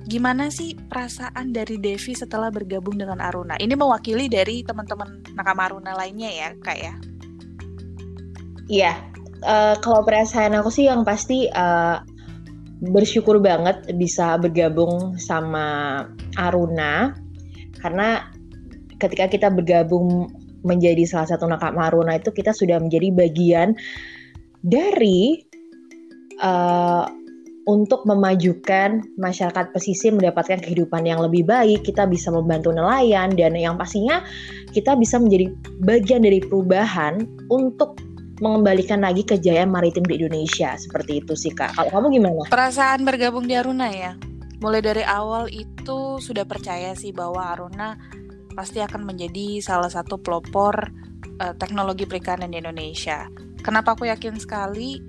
Gimana 0.07 0.55
sih 0.55 0.79
perasaan 0.79 1.51
dari 1.51 1.83
Devi 1.83 2.15
setelah 2.15 2.55
bergabung 2.55 2.95
dengan 2.95 3.19
Aruna? 3.19 3.59
Ini 3.59 3.75
mewakili 3.75 4.31
dari 4.31 4.63
teman-teman 4.63 5.19
nakama 5.35 5.67
Aruna 5.67 5.99
lainnya 5.99 6.31
ya, 6.31 6.49
Kak 6.63 6.79
ya? 6.79 6.95
Iya, 8.71 8.93
uh, 9.43 9.75
kalau 9.83 10.07
perasaan 10.07 10.55
aku 10.55 10.71
sih 10.71 10.87
yang 10.87 11.03
pasti 11.03 11.51
uh, 11.51 11.99
bersyukur 12.87 13.43
banget 13.43 13.83
bisa 13.99 14.39
bergabung 14.39 15.19
sama 15.19 16.07
Aruna 16.39 17.17
karena 17.81 18.29
ketika 19.01 19.27
kita 19.27 19.49
bergabung 19.49 20.29
menjadi 20.67 21.03
salah 21.07 21.29
satu 21.31 21.47
nakama 21.51 21.89
Aruna 21.89 22.19
itu 22.19 22.35
kita 22.35 22.53
sudah 22.55 22.79
menjadi 22.83 23.15
bagian 23.15 23.75
dari 24.61 25.47
uh, 26.43 27.07
untuk 27.67 28.07
memajukan 28.07 29.03
masyarakat 29.19 29.75
pesisir 29.75 30.15
mendapatkan 30.15 30.63
kehidupan 30.63 31.03
yang 31.03 31.19
lebih 31.19 31.43
baik, 31.43 31.83
kita 31.83 32.07
bisa 32.07 32.31
membantu 32.31 32.71
nelayan 32.71 33.35
dan 33.35 33.59
yang 33.59 33.75
pastinya 33.75 34.23
kita 34.71 34.95
bisa 34.95 35.19
menjadi 35.19 35.51
bagian 35.83 36.23
dari 36.23 36.39
perubahan 36.39 37.27
untuk 37.51 37.99
mengembalikan 38.39 39.03
lagi 39.03 39.27
kejayaan 39.27 39.73
maritim 39.73 40.07
di 40.07 40.23
Indonesia 40.23 40.79
seperti 40.79 41.25
itu 41.25 41.35
sih 41.35 41.51
kak. 41.51 41.75
Kalau 41.75 41.91
kamu 41.91 42.23
gimana? 42.23 42.47
Perasaan 42.47 43.03
bergabung 43.03 43.51
di 43.51 43.59
Aruna 43.59 43.91
ya. 43.91 44.15
Mulai 44.63 44.81
dari 44.81 45.05
awal 45.05 45.51
itu 45.51 46.23
sudah 46.23 46.47
percaya 46.47 46.95
sih 46.95 47.11
bahwa 47.11 47.51
Aruna 47.51 47.99
pasti 48.55 48.79
akan 48.79 49.05
menjadi 49.05 49.61
salah 49.61 49.91
satu 49.91 50.23
pelopor 50.23 50.93
uh, 51.43 51.55
teknologi 51.59 52.07
perikanan 52.07 52.55
di 52.55 52.63
Indonesia. 52.63 53.27
Kenapa 53.61 53.99
aku 53.99 54.07
yakin 54.07 54.39
sekali? 54.39 55.03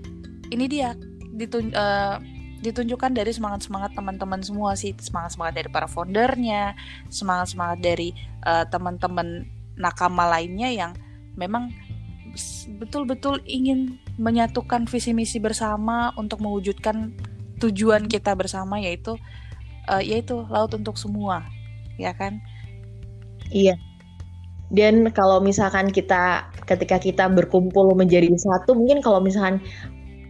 Ini 0.47 0.65
dia 0.67 0.95
ditun 1.35 1.75
uh, 1.75 2.17
ditunjukkan 2.61 3.13
dari 3.13 3.31
semangat-semangat 3.33 3.93
teman-teman 3.93 4.41
semua 4.41 4.73
sih. 4.73 4.93
Semangat-semangat 4.97 5.53
dari 5.53 5.69
para 5.69 5.87
foundernya 5.89 6.73
semangat-semangat 7.09 7.79
dari 7.81 8.13
uh, 8.45 8.65
teman-teman 8.67 9.45
nakama 9.77 10.25
lainnya 10.25 10.73
yang 10.73 10.91
memang 11.37 11.69
betul-betul 12.81 13.41
ingin 13.45 13.97
menyatukan 14.17 14.85
visi 14.89 15.13
misi 15.13 15.37
bersama 15.37 16.13
untuk 16.17 16.41
mewujudkan 16.41 17.13
tujuan 17.57 18.05
kita 18.05 18.37
bersama 18.37 18.77
yaitu 18.77 19.17
uh, 19.89 20.01
yaitu 20.01 20.45
laut 20.49 20.73
untuk 20.73 20.97
semua 20.97 21.45
ya 21.97 22.13
kan? 22.13 22.41
Iya. 23.49 23.77
Dan 24.67 25.07
kalau 25.15 25.39
misalkan 25.39 25.89
kita 25.95 26.51
ketika 26.67 26.99
kita 26.99 27.25
berkumpul 27.31 27.95
menjadi 27.95 28.27
satu 28.35 28.75
mungkin 28.75 28.99
kalau 28.99 29.23
misalkan 29.23 29.63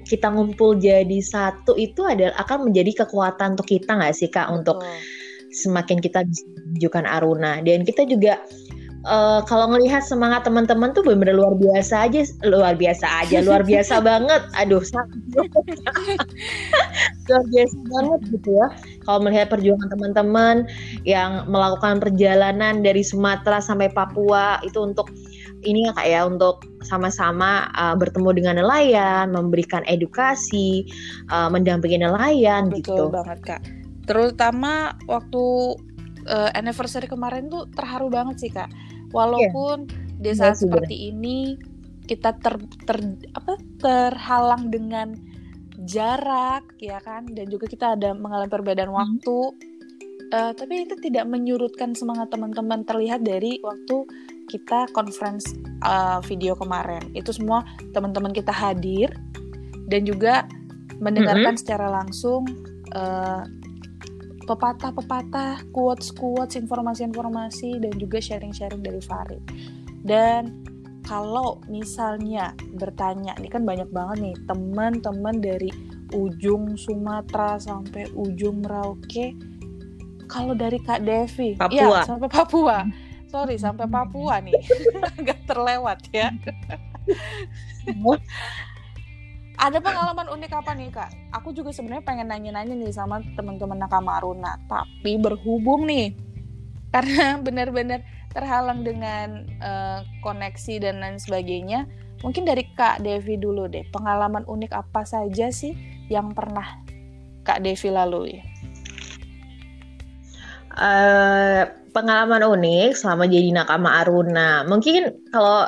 kita 0.08 0.32
ngumpul 0.32 0.80
jadi 0.80 1.20
satu 1.20 1.76
itu 1.76 2.08
adalah 2.08 2.34
akan 2.40 2.72
menjadi 2.72 3.04
kekuatan 3.04 3.60
untuk 3.60 3.68
kita 3.68 3.92
nggak 4.00 4.16
sih 4.16 4.32
kak 4.32 4.48
untuk 4.48 4.80
semakin 5.52 6.00
kita 6.04 6.24
bisa 6.28 6.44
menunjukkan 6.68 7.06
Aruna. 7.08 7.54
Dan 7.64 7.88
kita 7.88 8.04
juga 8.08 8.40
uh, 9.08 9.42
kalau 9.48 9.72
ngelihat 9.72 10.04
semangat 10.04 10.44
teman-teman 10.44 10.92
tuh 10.92 11.04
benar-benar 11.04 11.36
luar 11.36 11.54
biasa 11.56 12.08
aja 12.08 12.22
luar 12.44 12.76
biasa 12.76 13.06
aja 13.24 13.38
luar 13.44 13.64
biasa 13.64 14.02
banget. 14.10 14.42
Aduh 14.60 14.84
luar 17.28 17.44
biasa 17.52 17.76
banget 17.88 18.22
gitu 18.36 18.50
ya. 18.56 18.68
Kalau 19.04 19.20
melihat 19.24 19.48
perjuangan 19.52 19.90
teman-teman 19.92 20.56
yang 21.08 21.48
melakukan 21.48 22.00
perjalanan 22.04 22.84
dari 22.84 23.04
Sumatera 23.04 23.64
sampai 23.64 23.92
Papua 23.92 24.60
itu 24.64 24.80
untuk 24.84 25.10
ini 25.68 25.84
ya 25.86 25.92
kak 25.92 26.08
ya 26.08 26.24
untuk 26.24 26.64
sama-sama 26.88 27.68
uh, 27.76 27.94
bertemu 28.00 28.30
dengan 28.32 28.56
nelayan, 28.64 29.36
memberikan 29.36 29.84
edukasi, 29.84 30.88
uh, 31.28 31.52
mendampingi 31.52 32.00
nelayan 32.00 32.72
Betul 32.72 32.80
gitu. 32.80 32.96
Betul 32.96 33.08
banget 33.12 33.40
kak. 33.44 33.62
Terutama 34.08 34.96
waktu 35.12 35.44
uh, 36.32 36.50
anniversary 36.56 37.12
kemarin 37.12 37.52
tuh 37.52 37.68
terharu 37.76 38.08
banget 38.08 38.36
sih 38.40 38.52
kak. 38.52 38.72
Walaupun 39.12 39.88
yeah. 39.92 40.24
di 40.24 40.32
saat 40.32 40.56
yeah, 40.56 40.64
seperti 40.64 40.96
ini 41.12 41.60
kita 42.08 42.40
ter, 42.40 42.56
ter 42.88 42.98
apa 43.36 43.60
terhalang 43.84 44.72
dengan 44.72 45.12
jarak 45.84 46.64
ya 46.80 46.98
kan 47.04 47.28
dan 47.36 47.52
juga 47.52 47.68
kita 47.68 48.00
ada 48.00 48.16
mengalami 48.16 48.50
perbedaan 48.50 48.92
hmm. 48.92 49.00
waktu. 49.00 49.40
Uh, 50.28 50.52
tapi 50.52 50.84
itu 50.84 51.00
tidak 51.00 51.24
menyurutkan 51.24 51.96
semangat 51.96 52.28
teman-teman 52.28 52.84
terlihat 52.84 53.24
dari 53.24 53.64
waktu 53.64 54.04
kita 54.48 54.88
conference 54.96 55.51
uh, 55.84 56.24
video 56.24 56.56
kemarin 56.56 57.04
itu 57.13 57.36
semua 57.36 57.68
teman-teman 57.92 58.32
kita 58.32 58.51
hadir 58.51 59.12
dan 59.92 60.08
juga 60.08 60.48
mendengarkan 60.98 61.54
mm 61.54 61.58
-hmm. 61.60 61.62
secara 61.62 61.88
langsung 61.92 62.44
uh, 62.96 63.44
pepatah-pepatah, 64.48 65.68
quotes-quotes, 65.75 66.56
informasi-informasi 66.56 67.84
dan 67.84 67.94
juga 68.00 68.24
sharing-sharing 68.24 68.80
dari 68.80 69.04
Farid. 69.04 69.44
Dan 70.08 70.63
kalau 71.04 71.60
misalnya 71.68 72.56
bertanya, 72.80 73.36
ini 73.38 73.51
kan 73.51 73.68
banyak 73.68 73.92
banget 73.92 74.18
nih 74.32 74.36
teman-teman 74.48 75.44
dari 75.44 75.70
ujung 76.16 76.80
Sumatera 76.80 77.60
sampai 77.60 78.08
ujung 78.16 78.63
Merauke. 78.63 79.36
Kalau 80.32 80.56
dari 80.56 80.80
Kak 80.80 81.04
Devi, 81.04 81.56
Papua. 81.60 81.75
ya 81.75 81.88
sampai 82.08 82.27
Papua. 82.32 82.88
Sorry, 83.38 83.62
sampai 83.62 83.86
Papua 83.86 84.41
nih, 84.41 84.58
nggak 85.22 85.46
terlewat 85.46 86.10
ya. 86.10 86.34
ada 89.62 89.77
pengalaman 89.77 90.25
unik 90.34 90.51
apa 90.58 90.74
nih 90.74 90.89
kak? 90.89 91.13
Aku 91.38 91.53
juga 91.53 91.70
sebenarnya 91.70 92.01
pengen 92.01 92.34
nanya-nanya 92.34 92.74
nih 92.74 92.89
sama 92.89 93.22
teman-teman 93.38 93.77
nakama 93.77 94.17
Aruna, 94.17 94.58
tapi 94.65 95.22
berhubung 95.22 95.86
nih 95.86 96.17
karena 96.89 97.38
benar-benar 97.46 98.01
terhalang 98.34 98.82
dengan 98.82 99.46
uh, 99.62 100.01
koneksi 100.25 100.89
dan 100.89 100.98
lain 100.98 101.22
sebagainya. 101.22 101.86
Mungkin 102.25 102.41
dari 102.41 102.65
Kak 102.74 103.06
Devi 103.06 103.38
dulu 103.38 103.70
deh, 103.70 103.86
pengalaman 103.94 104.50
unik 104.50 104.74
apa 104.74 105.06
saja 105.06 105.53
sih 105.53 105.77
yang 106.10 106.34
pernah 106.34 106.82
Kak 107.46 107.62
Devi 107.62 107.94
lalui? 107.94 108.41
Uh, 110.74 111.65
pengalaman 111.98 112.46
unik 112.46 112.94
selama 112.94 113.25
jadi 113.25 113.50
nakama 113.50 114.06
Aruna. 114.06 114.62
Mungkin 114.70 115.34
kalau 115.34 115.66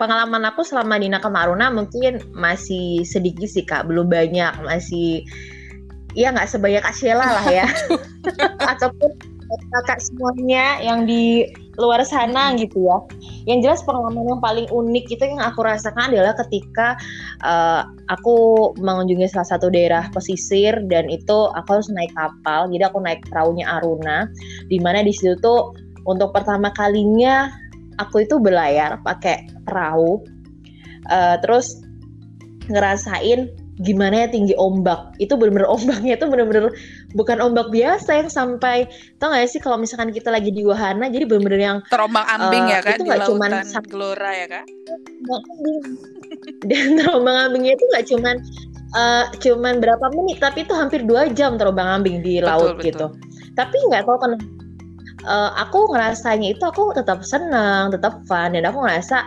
pengalaman 0.00 0.48
aku 0.48 0.64
selama 0.64 0.96
di 0.96 1.12
Nakama 1.12 1.44
Aruna 1.44 1.68
mungkin 1.68 2.24
masih 2.32 3.04
sedikit 3.04 3.44
sih 3.52 3.68
kak, 3.68 3.84
belum 3.84 4.08
banyak, 4.08 4.64
masih 4.64 5.20
ya 6.16 6.32
nggak 6.32 6.48
sebanyak 6.48 6.80
Ashela 6.80 7.28
lah 7.36 7.46
ya, 7.52 7.68
ataupun 8.72 9.12
kakak 9.76 10.00
semuanya 10.00 10.80
yang 10.80 11.04
di 11.04 11.44
luar 11.78 12.02
sana 12.02 12.56
gitu 12.58 12.82
ya. 12.86 12.98
Yang 13.46 13.58
jelas 13.62 13.80
pengalaman 13.86 14.26
yang 14.26 14.42
paling 14.42 14.66
unik 14.70 15.04
itu 15.14 15.22
yang 15.22 15.40
aku 15.42 15.62
rasakan 15.62 16.10
adalah 16.10 16.34
ketika 16.46 16.98
uh, 17.46 17.86
aku 18.10 18.70
mengunjungi 18.80 19.30
salah 19.30 19.48
satu 19.56 19.70
daerah 19.70 20.10
pesisir 20.10 20.74
dan 20.90 21.06
itu 21.06 21.38
aku 21.54 21.78
harus 21.78 21.88
naik 21.92 22.10
kapal. 22.16 22.66
Jadi 22.72 22.82
aku 22.82 22.98
naik 23.00 23.22
perahunya 23.30 23.66
Aruna, 23.68 24.26
di 24.66 24.78
mana 24.82 25.04
di 25.04 25.14
situ 25.14 25.38
tuh 25.38 25.74
untuk 26.08 26.32
pertama 26.32 26.72
kalinya 26.74 27.52
aku 28.00 28.24
itu 28.24 28.40
berlayar 28.40 28.96
pakai 29.04 29.44
perahu 29.68 30.24
uh, 31.12 31.36
terus 31.44 31.84
ngerasain 32.72 33.52
gimana 33.80 34.24
ya 34.24 34.28
tinggi 34.28 34.54
ombak 34.60 35.16
itu 35.16 35.32
bener-bener 35.36 35.68
ombaknya 35.68 36.16
itu 36.16 36.26
bener-bener 36.28 36.72
bukan 37.14 37.42
ombak 37.42 37.74
biasa 37.74 38.22
yang 38.22 38.30
sampai 38.30 38.86
tau 39.18 39.34
gak 39.34 39.50
sih 39.50 39.58
kalau 39.58 39.76
misalkan 39.80 40.14
kita 40.14 40.30
lagi 40.30 40.54
di 40.54 40.62
wahana 40.62 41.10
jadi 41.10 41.26
bener-bener 41.26 41.60
yang 41.60 41.78
terombang 41.90 42.26
ambing 42.26 42.70
uh, 42.70 42.72
ya 42.74 42.78
kan 42.82 42.96
itu 42.98 43.02
nggak 43.06 43.26
cuman 43.26 43.50
gelora 43.90 44.30
ya 44.30 44.46
kan? 44.46 44.64
dan 46.70 46.86
terombang 47.00 47.36
ambingnya 47.50 47.74
itu 47.74 47.84
nggak 47.90 48.06
cuman 48.14 48.36
uh, 48.94 49.24
cuman 49.42 49.74
berapa 49.82 50.06
menit 50.14 50.38
tapi 50.38 50.62
itu 50.62 50.74
hampir 50.74 51.02
dua 51.02 51.26
jam 51.34 51.58
terombang 51.58 52.00
ambing 52.00 52.22
di 52.22 52.38
betul, 52.38 52.48
laut 52.48 52.74
betul. 52.78 52.86
gitu. 52.86 53.06
Tapi 53.58 53.76
nggak 53.90 54.06
tahu 54.06 54.18
kenapa 54.22 54.44
uh, 55.26 55.50
aku 55.58 55.90
ngerasanya 55.92 56.54
itu 56.56 56.64
aku 56.64 56.94
tetap 56.96 57.20
senang, 57.26 57.92
tetap 57.92 58.22
fun 58.24 58.54
dan 58.54 58.64
aku 58.64 58.80
ngerasa 58.84 59.26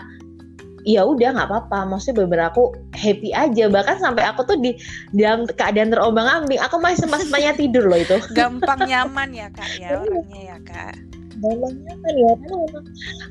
ya 0.83 1.03
udah 1.07 1.35
nggak 1.35 1.49
apa-apa. 1.49 1.87
Maksudnya 1.89 2.27
bener 2.27 2.51
aku 2.51 2.75
happy 2.95 3.31
aja. 3.31 3.67
Bahkan 3.71 3.99
sampai 3.99 4.23
aku 4.27 4.47
tuh 4.47 4.57
di 4.59 4.77
dalam 5.15 5.47
keadaan 5.47 5.91
terombang 5.91 6.27
ambing 6.27 6.59
aku 6.59 6.79
masih 6.79 7.07
sempat 7.07 7.23
sempatnya 7.23 7.53
tidur 7.55 7.87
loh 7.87 7.99
itu. 7.99 8.17
Gampang 8.37 8.85
nyaman 8.85 9.29
ya 9.31 9.47
kak 9.51 9.69
ya 9.79 9.99
orangnya 9.99 10.41
ya 10.53 10.57
kak. 10.63 10.95
Gampang 11.39 11.73
nyaman 11.73 12.13
ya 12.13 12.31
karena 12.37 12.55
memang 12.67 12.85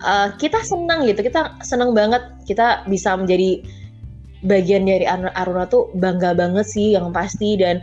uh, 0.04 0.28
kita 0.36 0.58
senang 0.64 1.00
gitu. 1.06 1.20
Kita 1.24 1.42
senang 1.62 1.92
banget 1.92 2.22
kita 2.48 2.84
bisa 2.88 3.14
menjadi 3.14 3.62
bagian 4.42 4.88
dari 4.88 5.06
Aruna 5.06 5.70
tuh 5.70 5.92
bangga 5.96 6.34
banget 6.34 6.66
sih 6.66 6.96
yang 6.96 7.12
pasti. 7.14 7.54
Dan 7.60 7.78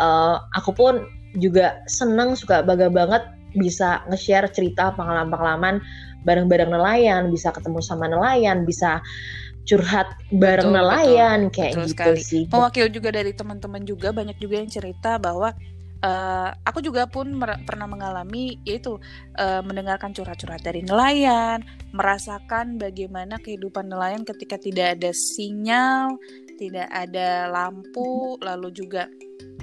uh, 0.00 0.40
aku 0.56 0.70
pun 0.72 0.94
juga 1.36 1.84
senang 1.90 2.32
suka 2.38 2.64
bangga 2.64 2.88
banget 2.88 3.22
bisa 3.56 4.04
nge-share 4.12 4.48
cerita 4.52 4.92
pengalaman-pengalaman 4.92 5.80
bareng-bareng 6.26 6.70
nelayan, 6.70 7.30
bisa 7.30 7.54
ketemu 7.54 7.78
sama 7.82 8.10
nelayan, 8.10 8.66
bisa 8.66 9.02
curhat 9.68 10.08
bareng 10.32 10.72
betul, 10.72 10.78
nelayan 10.80 11.38
betul, 11.46 11.54
kayak 11.54 11.72
betul 11.76 11.84
gitu 11.84 11.92
sekali. 11.92 12.22
sih. 12.24 12.42
Mewakil 12.48 12.86
juga 12.88 13.08
dari 13.12 13.32
teman-teman 13.36 13.82
juga 13.84 14.08
banyak 14.16 14.40
juga 14.40 14.54
yang 14.64 14.70
cerita 14.72 15.20
bahwa 15.20 15.52
uh, 16.00 16.50
aku 16.64 16.80
juga 16.80 17.04
pun 17.04 17.36
pernah 17.68 17.84
mengalami 17.84 18.56
yaitu 18.64 18.96
uh, 19.36 19.60
mendengarkan 19.60 20.16
curhat-curhat 20.16 20.64
dari 20.64 20.80
nelayan, 20.80 21.60
merasakan 21.92 22.80
bagaimana 22.80 23.36
kehidupan 23.44 23.92
nelayan 23.92 24.24
ketika 24.24 24.56
tidak 24.56 24.96
ada 24.98 25.12
sinyal, 25.12 26.16
tidak 26.56 26.88
ada 26.90 27.52
lampu, 27.52 28.40
lalu 28.40 28.72
juga 28.72 29.04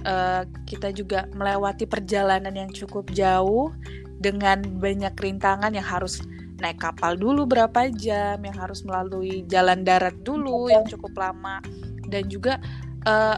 uh, 0.06 0.46
kita 0.70 0.94
juga 0.94 1.26
melewati 1.34 1.90
perjalanan 1.90 2.54
yang 2.54 2.72
cukup 2.72 3.10
jauh 3.12 3.74
dengan 4.22 4.64
banyak 4.80 5.12
rintangan 5.18 5.74
yang 5.76 5.84
harus 5.84 6.24
naik 6.62 6.80
kapal 6.80 7.20
dulu 7.20 7.44
berapa 7.44 7.92
jam, 7.92 8.40
yang 8.40 8.56
harus 8.56 8.84
melalui 8.88 9.44
jalan 9.52 9.84
darat 9.84 10.16
dulu 10.24 10.72
yang 10.72 10.88
cukup 10.88 11.12
lama, 11.20 11.60
dan 12.08 12.28
juga 12.32 12.60
uh, 13.04 13.38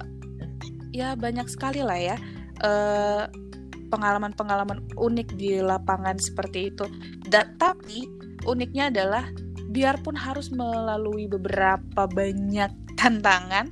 ya 0.93 1.13
banyak 1.17 1.45
sekali 1.49 1.81
lah 1.81 1.99
ya 1.99 2.17
pengalaman 2.57 4.33
pengalaman-pengalaman 4.33 4.79
unik 4.97 5.37
di 5.37 5.61
lapangan 5.61 6.17
seperti 6.19 6.73
itu. 6.73 6.85
Da 7.29 7.47
tapi 7.61 8.03
uniknya 8.43 8.89
adalah 8.89 9.29
biarpun 9.71 10.17
harus 10.17 10.49
melalui 10.49 11.29
beberapa 11.29 12.09
banyak 12.09 12.71
tantangan, 12.97 13.69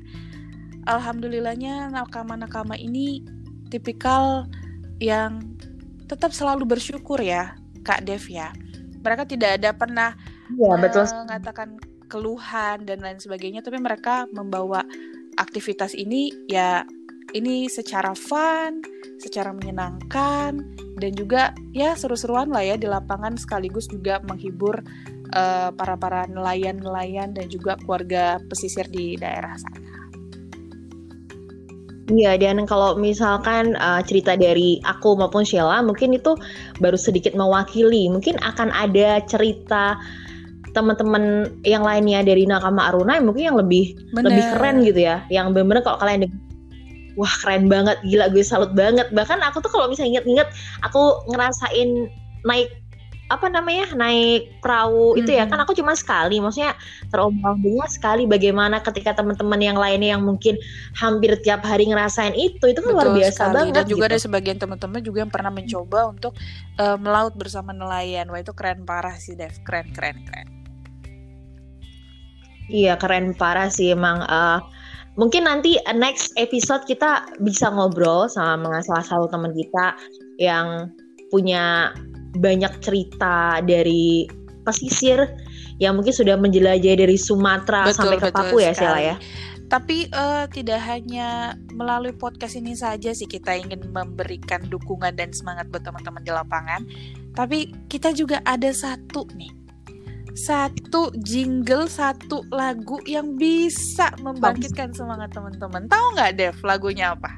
alhamdulillahnya 0.86 1.90
nakama-nakama 1.90 2.78
ini 2.78 3.26
tipikal 3.74 4.46
yang 5.02 5.58
tetap 6.06 6.30
selalu 6.30 6.78
bersyukur 6.78 7.18
ya 7.18 7.58
Kak 7.82 8.06
Dev 8.06 8.22
ya. 8.30 8.54
Mereka 9.06 9.30
tidak 9.30 9.62
ada 9.62 9.70
pernah 9.78 10.18
ya, 10.58 10.74
betul. 10.82 11.06
mengatakan 11.14 11.78
keluhan 12.10 12.90
dan 12.90 13.06
lain 13.06 13.22
sebagainya, 13.22 13.62
tapi 13.62 13.78
mereka 13.78 14.26
membawa 14.34 14.82
aktivitas 15.38 15.94
ini 15.94 16.34
ya 16.50 16.82
ini 17.36 17.68
secara 17.68 18.16
fun, 18.16 18.82
secara 19.20 19.52
menyenangkan 19.52 20.62
dan 20.98 21.12
juga 21.14 21.52
ya 21.76 21.94
seru-seruan 21.94 22.48
lah 22.48 22.64
ya 22.64 22.76
di 22.80 22.88
lapangan 22.88 23.36
sekaligus 23.36 23.92
juga 23.92 24.24
menghibur 24.24 24.80
uh, 25.36 25.70
para 25.76 25.96
para 26.00 26.24
nelayan-nelayan 26.32 27.36
dan 27.36 27.52
juga 27.52 27.76
keluarga 27.84 28.40
pesisir 28.48 28.88
di 28.88 29.20
daerah 29.20 29.58
sana. 29.60 29.95
Iya, 32.06 32.38
dan 32.38 32.70
kalau 32.70 32.94
misalkan 33.02 33.74
uh, 33.82 33.98
cerita 34.06 34.38
dari 34.38 34.78
aku 34.86 35.18
maupun 35.18 35.42
Sheila, 35.42 35.82
mungkin 35.82 36.14
itu 36.14 36.38
baru 36.78 36.94
sedikit 36.94 37.34
mewakili. 37.34 38.06
Mungkin 38.14 38.38
akan 38.46 38.70
ada 38.70 39.26
cerita 39.26 39.98
teman-teman 40.78 41.50
yang 41.66 41.82
lainnya 41.82 42.22
dari 42.22 42.46
Nakama 42.46 42.94
Aruna 42.94 43.18
yang 43.18 43.26
mungkin 43.26 43.44
yang 43.50 43.58
lebih 43.58 43.98
Bener. 44.14 44.30
lebih 44.30 44.44
keren 44.54 44.76
gitu 44.86 45.02
ya. 45.02 45.26
Yang 45.34 45.58
benar-benar 45.58 45.82
kalau 45.82 45.98
kalian 45.98 46.30
wah 47.18 47.34
keren 47.42 47.72
banget, 47.72 47.98
gila 48.06 48.30
gue 48.30 48.44
salut 48.46 48.70
banget. 48.78 49.10
Bahkan 49.10 49.42
aku 49.42 49.66
tuh 49.66 49.72
kalau 49.74 49.90
misalnya 49.90 50.22
inget-inget, 50.22 50.48
aku 50.86 51.26
ngerasain 51.34 52.12
naik 52.46 52.70
apa 53.26 53.50
namanya 53.50 53.90
naik 53.98 54.54
perahu 54.62 55.18
hmm. 55.18 55.20
itu 55.26 55.32
ya 55.34 55.50
kan 55.50 55.58
aku 55.58 55.74
cuma 55.74 55.98
sekali 55.98 56.38
maksudnya 56.38 56.78
terombang 57.10 57.58
ambingnya 57.58 57.90
sekali 57.90 58.30
bagaimana 58.30 58.78
ketika 58.86 59.18
teman-teman 59.18 59.58
yang 59.58 59.74
lainnya 59.74 60.14
yang 60.14 60.22
mungkin 60.22 60.54
hampir 60.94 61.34
tiap 61.42 61.66
hari 61.66 61.90
ngerasain 61.90 62.38
itu 62.38 62.62
itu 62.70 62.80
kan 62.86 62.94
luar 62.94 63.10
biasa 63.18 63.50
sekali. 63.50 63.56
banget 63.58 63.74
dan 63.74 63.86
juga 63.90 64.06
gitu. 64.06 64.12
ada 64.14 64.20
sebagian 64.22 64.58
teman-teman 64.62 65.02
juga 65.02 65.18
yang 65.26 65.34
pernah 65.34 65.50
mencoba 65.50 66.00
untuk 66.14 66.38
uh, 66.78 66.98
melaut 67.02 67.34
bersama 67.34 67.74
nelayan 67.74 68.30
wah 68.30 68.38
itu 68.38 68.54
keren 68.54 68.86
parah 68.86 69.18
sih 69.18 69.34
Dev 69.34 69.58
keren 69.66 69.90
keren 69.90 70.22
keren 70.30 70.48
iya 72.70 72.94
keren 72.94 73.34
parah 73.34 73.74
sih 73.74 73.90
emang 73.98 74.22
uh, 74.30 74.62
mungkin 75.18 75.50
nanti 75.50 75.82
next 75.98 76.30
episode 76.38 76.86
kita 76.86 77.26
bisa 77.42 77.74
ngobrol 77.74 78.30
sama 78.30 78.86
salah 78.86 79.02
satu 79.02 79.26
teman 79.34 79.50
kita 79.58 79.98
yang 80.38 80.94
punya 81.34 81.90
banyak 82.38 82.72
cerita 82.84 83.60
dari 83.64 84.30
pesisir 84.66 85.30
yang 85.78 86.00
mungkin 86.00 86.16
sudah 86.16 86.40
menjelajah 86.40 86.96
dari 86.96 87.18
Sumatera 87.20 87.88
betul, 87.88 87.98
sampai 88.00 88.18
ke 88.20 88.28
Papua 88.32 88.62
ya 88.62 88.74
Sheila 88.74 89.02
ya. 89.02 89.16
Tapi 89.66 90.08
uh, 90.14 90.46
tidak 90.54 90.78
hanya 90.86 91.58
melalui 91.74 92.14
podcast 92.14 92.54
ini 92.54 92.78
saja 92.78 93.12
sih 93.12 93.26
kita 93.26 93.58
ingin 93.58 93.82
memberikan 93.90 94.62
dukungan 94.70 95.18
dan 95.18 95.34
semangat 95.34 95.68
buat 95.74 95.82
teman-teman 95.82 96.22
di 96.22 96.32
lapangan. 96.32 96.82
Tapi 97.34 97.74
kita 97.90 98.14
juga 98.14 98.40
ada 98.46 98.70
satu 98.70 99.26
nih, 99.34 99.52
satu 100.36 101.16
jingle 101.24 101.88
satu 101.88 102.44
lagu 102.52 103.00
yang 103.10 103.40
bisa 103.40 104.12
membangkitkan 104.20 104.92
semangat 104.92 105.32
teman-teman 105.32 105.88
tahu 105.88 106.06
nggak 106.20 106.32
Dev 106.36 106.56
lagunya 106.62 107.16
apa 107.16 107.32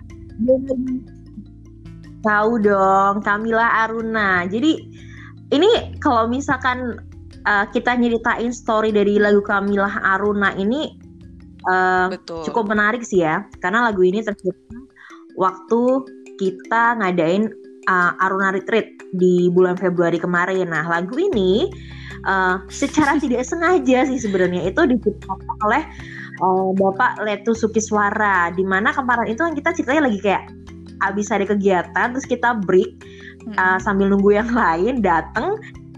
tahu 2.22 2.62
dong 2.62 3.22
Kamila 3.22 3.86
Aruna 3.88 4.46
jadi 4.50 4.82
ini 5.54 5.96
kalau 6.04 6.28
misalkan 6.28 7.00
uh, 7.48 7.66
kita 7.72 7.96
nyeritain 7.96 8.52
story 8.52 8.92
dari 8.92 9.18
lagu 9.18 9.40
Kamila 9.44 9.90
Aruna 10.04 10.54
ini 10.58 10.94
uh, 11.70 12.12
Betul. 12.12 12.48
cukup 12.50 12.72
menarik 12.72 13.02
sih 13.06 13.24
ya 13.24 13.46
karena 13.64 13.88
lagu 13.88 14.04
ini 14.04 14.24
tercipta 14.24 14.78
waktu 15.38 15.82
kita 16.38 17.02
ngadain 17.02 17.50
uh, 17.88 18.12
Aruna 18.22 18.54
Retreat 18.54 18.98
di 19.16 19.48
bulan 19.50 19.80
Februari 19.80 20.20
kemarin. 20.20 20.70
Nah, 20.70 20.86
lagu 20.86 21.16
ini 21.18 21.72
uh, 22.28 22.62
secara 22.68 23.18
tidak 23.24 23.48
sengaja 23.48 24.06
sih 24.06 24.20
sebenarnya 24.22 24.70
itu 24.70 24.82
diciptakan 24.86 25.58
oleh 25.66 25.84
uh, 26.44 26.70
Bapak 26.76 27.24
Letu 27.24 27.56
Sukiswara. 27.58 28.52
Di 28.54 28.66
mana 28.68 28.92
kemarin 28.92 29.32
itu 29.32 29.42
kan 29.42 29.54
kita 29.56 29.70
ceritanya 29.74 30.12
lagi 30.12 30.20
kayak 30.22 30.44
abis 31.06 31.30
ada 31.30 31.46
kegiatan 31.46 32.14
terus 32.16 32.26
kita 32.26 32.58
break 32.66 32.98
uh, 33.56 33.78
sambil 33.82 34.10
nunggu 34.10 34.38
yang 34.38 34.50
lain 34.50 35.02
dateng 35.02 35.58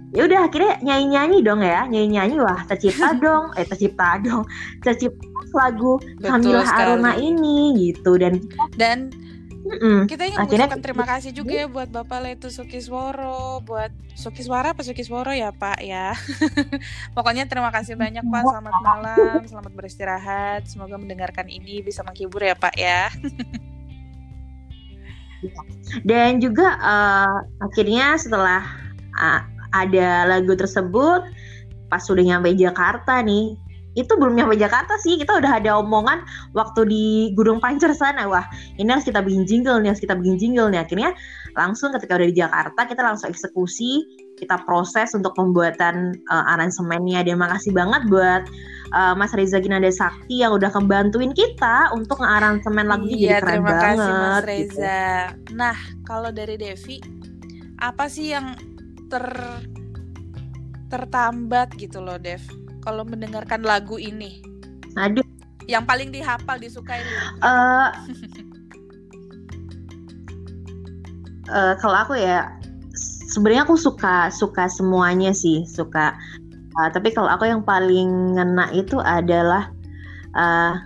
ya 0.09 0.25
udah 0.25 0.49
akhirnya 0.49 0.81
nyanyi 0.81 1.05
nyanyi 1.13 1.37
dong 1.45 1.61
ya 1.61 1.85
nyanyi 1.85 2.09
nyanyi 2.17 2.35
wah 2.41 2.61
tercipta 2.65 3.13
dong 3.23 3.53
eh 3.55 3.65
tercipta 3.65 4.17
dong 4.25 4.43
tercipta 4.81 5.27
lagu 5.53 5.97
Kamila 6.21 6.61
Aruna 6.61 7.17
ini 7.17 7.73
gitu 7.89 8.21
dan 8.21 8.37
dan 8.77 9.09
Mm-mm. 9.59 10.07
Kita 10.07 10.23
ingin 10.23 10.39
Akhirnya, 10.39 10.71
mengucapkan 10.71 10.81
terima 10.81 11.05
kasih 11.13 11.31
juga 11.35 11.51
ya 11.51 11.67
buat 11.67 11.91
Bapak 11.91 12.19
Letu 12.23 12.47
Sukisworo, 12.47 13.59
buat 13.67 13.91
Sukiswara 14.15 14.71
apa 14.71 14.81
Sukisworo 14.87 15.35
ya 15.35 15.51
Pak 15.51 15.83
ya. 15.83 16.15
Pokoknya 17.15 17.43
terima 17.45 17.67
kasih 17.69 17.99
banyak 17.99 18.23
Pak. 18.23 18.43
Selamat 18.47 18.75
malam, 18.79 19.43
selamat 19.43 19.71
beristirahat. 19.75 20.63
Semoga 20.63 20.95
mendengarkan 20.95 21.51
ini 21.51 21.83
bisa 21.83 22.07
menghibur 22.07 22.39
ya 22.39 22.55
Pak 22.55 22.75
ya. 22.79 23.11
Dan 26.03 26.43
juga 26.43 26.75
uh, 26.79 27.39
akhirnya 27.63 28.19
setelah 28.19 28.63
uh, 29.15 29.41
ada 29.71 30.27
lagu 30.27 30.53
tersebut, 30.57 31.23
pas 31.87 32.01
sudah 32.03 32.21
nyampe 32.21 32.53
Jakarta 32.57 33.21
nih, 33.23 33.55
itu 33.97 34.13
belum 34.15 34.37
nyampe 34.37 34.55
Jakarta 34.55 34.95
sih 35.01 35.17
kita 35.17 35.41
udah 35.41 35.59
ada 35.59 35.81
omongan 35.81 36.21
waktu 36.53 36.85
di 36.85 37.05
Gunung 37.33 37.57
Pancer 37.57 37.91
sana. 37.97 38.29
Wah 38.29 38.45
ini 38.77 38.87
harus 38.87 39.03
kita 39.03 39.19
bikin 39.19 39.43
jingle 39.49 39.81
nih 39.81 39.91
harus 39.91 40.01
kita 40.01 40.13
bikin 40.13 40.37
jingle 40.37 40.69
nih. 40.69 40.85
Akhirnya 40.85 41.11
langsung 41.57 41.91
ketika 41.97 42.15
udah 42.21 42.27
di 42.29 42.37
Jakarta 42.37 42.81
kita 42.85 43.01
langsung 43.01 43.33
eksekusi 43.33 44.05
kita 44.39 44.63
proses 44.63 45.11
untuk 45.11 45.35
pembuatan 45.35 46.15
uh, 46.31 46.53
aransemennya 46.55 47.27
dan 47.27 47.37
makasih 47.43 47.75
banget 47.75 48.07
buat 48.07 48.47
uh, 48.95 49.13
Mas 49.13 49.35
Reza 49.35 49.59
Ginanda 49.59 49.91
Sakti 49.91 50.41
yang 50.41 50.55
udah 50.55 50.71
kebantuin 50.71 51.35
kita 51.35 51.91
untuk 51.91 52.23
ngearansemen 52.23 52.87
lagunya 52.87 53.15
iya, 53.15 53.29
jadi 53.37 53.41
keren 53.43 53.51
terima 53.51 53.69
banget. 53.69 53.83
kasih 53.83 54.11
Mas 54.11 54.43
Reza. 54.47 54.55
Gitu. 54.63 55.53
Nah 55.59 55.77
kalau 56.07 56.29
dari 56.31 56.55
Devi 56.55 56.97
apa 57.79 58.07
sih 58.07 58.31
yang 58.31 58.55
ter 59.11 59.27
tertambat 60.89 61.69
gitu 61.77 62.01
loh 62.01 62.17
Dev 62.17 62.41
kalau 62.81 63.03
mendengarkan 63.03 63.61
lagu 63.61 63.99
ini? 63.99 64.41
Aduh. 64.97 65.25
Yang 65.69 65.83
paling 65.85 66.09
dihafal 66.09 66.57
disukai. 66.57 67.05
Uh, 67.45 67.93
uh, 71.45 71.73
kalau 71.81 71.93
aku 71.93 72.17
ya 72.17 72.58
sebenarnya 73.29 73.63
aku 73.63 73.77
suka 73.77 74.33
suka 74.33 74.65
semuanya 74.67 75.31
sih 75.31 75.63
suka. 75.69 76.17
Uh, 76.77 76.89
tapi 76.89 77.13
kalau 77.13 77.29
aku 77.29 77.45
yang 77.45 77.61
paling 77.61 78.37
ngena 78.37 78.73
itu 78.73 78.97
adalah 79.01 79.69
uh, 80.33 80.81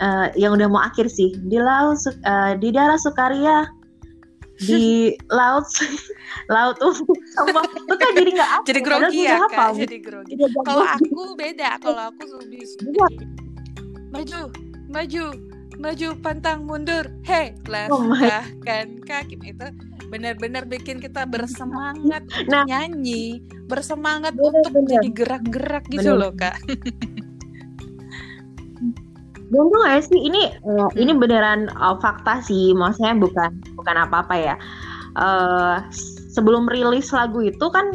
uh, 0.00 0.26
yang 0.34 0.56
udah 0.56 0.68
mau 0.68 0.80
akhir 0.80 1.12
sih. 1.12 1.36
Di 1.44 1.60
laut 1.60 2.00
uh, 2.24 2.56
di 2.56 2.72
daerah 2.72 2.96
Sukaria. 2.96 3.68
Di 4.64 5.12
laut 5.38 5.68
laut 6.48 6.80
umum. 6.80 7.16
Sama 7.36 7.60
itu 7.68 7.94
kan 8.00 8.10
jadi 8.16 8.30
nggak 8.32 8.50
jadi 8.68 8.80
grogi 8.80 9.20
ya 9.28 9.38
kak 9.52 9.76
jadi 9.76 9.96
grogi. 10.00 10.32
Kalau 10.64 10.86
aku 10.88 11.22
beda 11.36 11.70
kalau 11.84 12.02
aku 12.08 12.22
lebih 12.40 12.64
iya. 12.94 13.06
maju 14.14 14.40
maju 14.88 15.24
maju 15.82 16.08
pantang 16.22 16.64
mundur. 16.70 17.10
Hei 17.26 17.58
oh 17.90 18.06
langkahkan 18.06 18.86
oh 18.94 19.04
kaki. 19.04 19.36
Itu 19.42 19.66
benar-benar 20.14 20.62
bikin 20.70 21.02
kita 21.02 21.26
bersemangat 21.26 22.22
nah, 22.46 22.62
nyanyi 22.70 23.42
bersemangat 23.66 24.38
bener, 24.38 24.62
untuk 24.62 24.72
bener. 24.78 24.90
jadi 24.94 25.08
gerak-gerak 25.10 25.84
gitu 25.90 26.14
bener. 26.14 26.22
loh 26.22 26.32
kak 26.38 26.54
Gue 29.52 29.78
gak 29.86 30.10
sih 30.10 30.18
ini 30.18 30.50
uh, 30.66 30.90
hmm. 30.90 30.98
ini 30.98 31.12
beneran 31.14 31.70
uh, 31.78 31.94
fakta 32.02 32.42
sih, 32.42 32.74
maksudnya 32.74 33.14
bukan 33.14 33.50
bukan 33.78 33.96
apa-apa 34.02 34.34
ya. 34.34 34.56
Uh, 35.14 35.78
sebelum 36.34 36.66
rilis 36.66 37.14
lagu 37.14 37.38
itu 37.38 37.62
kan 37.70 37.94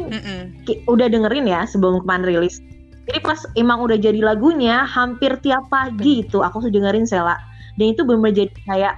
udah 0.88 1.06
dengerin 1.12 1.44
ya 1.44 1.68
sebelum 1.68 2.00
kemarin 2.00 2.24
rilis. 2.24 2.56
Jadi 3.10 3.18
pas 3.20 3.42
emang 3.60 3.84
udah 3.84 3.98
jadi 4.00 4.24
lagunya 4.24 4.88
hampir 4.88 5.36
tiap 5.44 5.68
pagi 5.68 6.24
itu 6.24 6.40
aku 6.40 6.64
tuh 6.64 6.72
dengerin 6.72 7.04
Sela. 7.04 7.36
Dan 7.76 7.92
itu 7.92 8.08
benar 8.08 8.32
jadi 8.32 8.52
kayak 8.64 8.94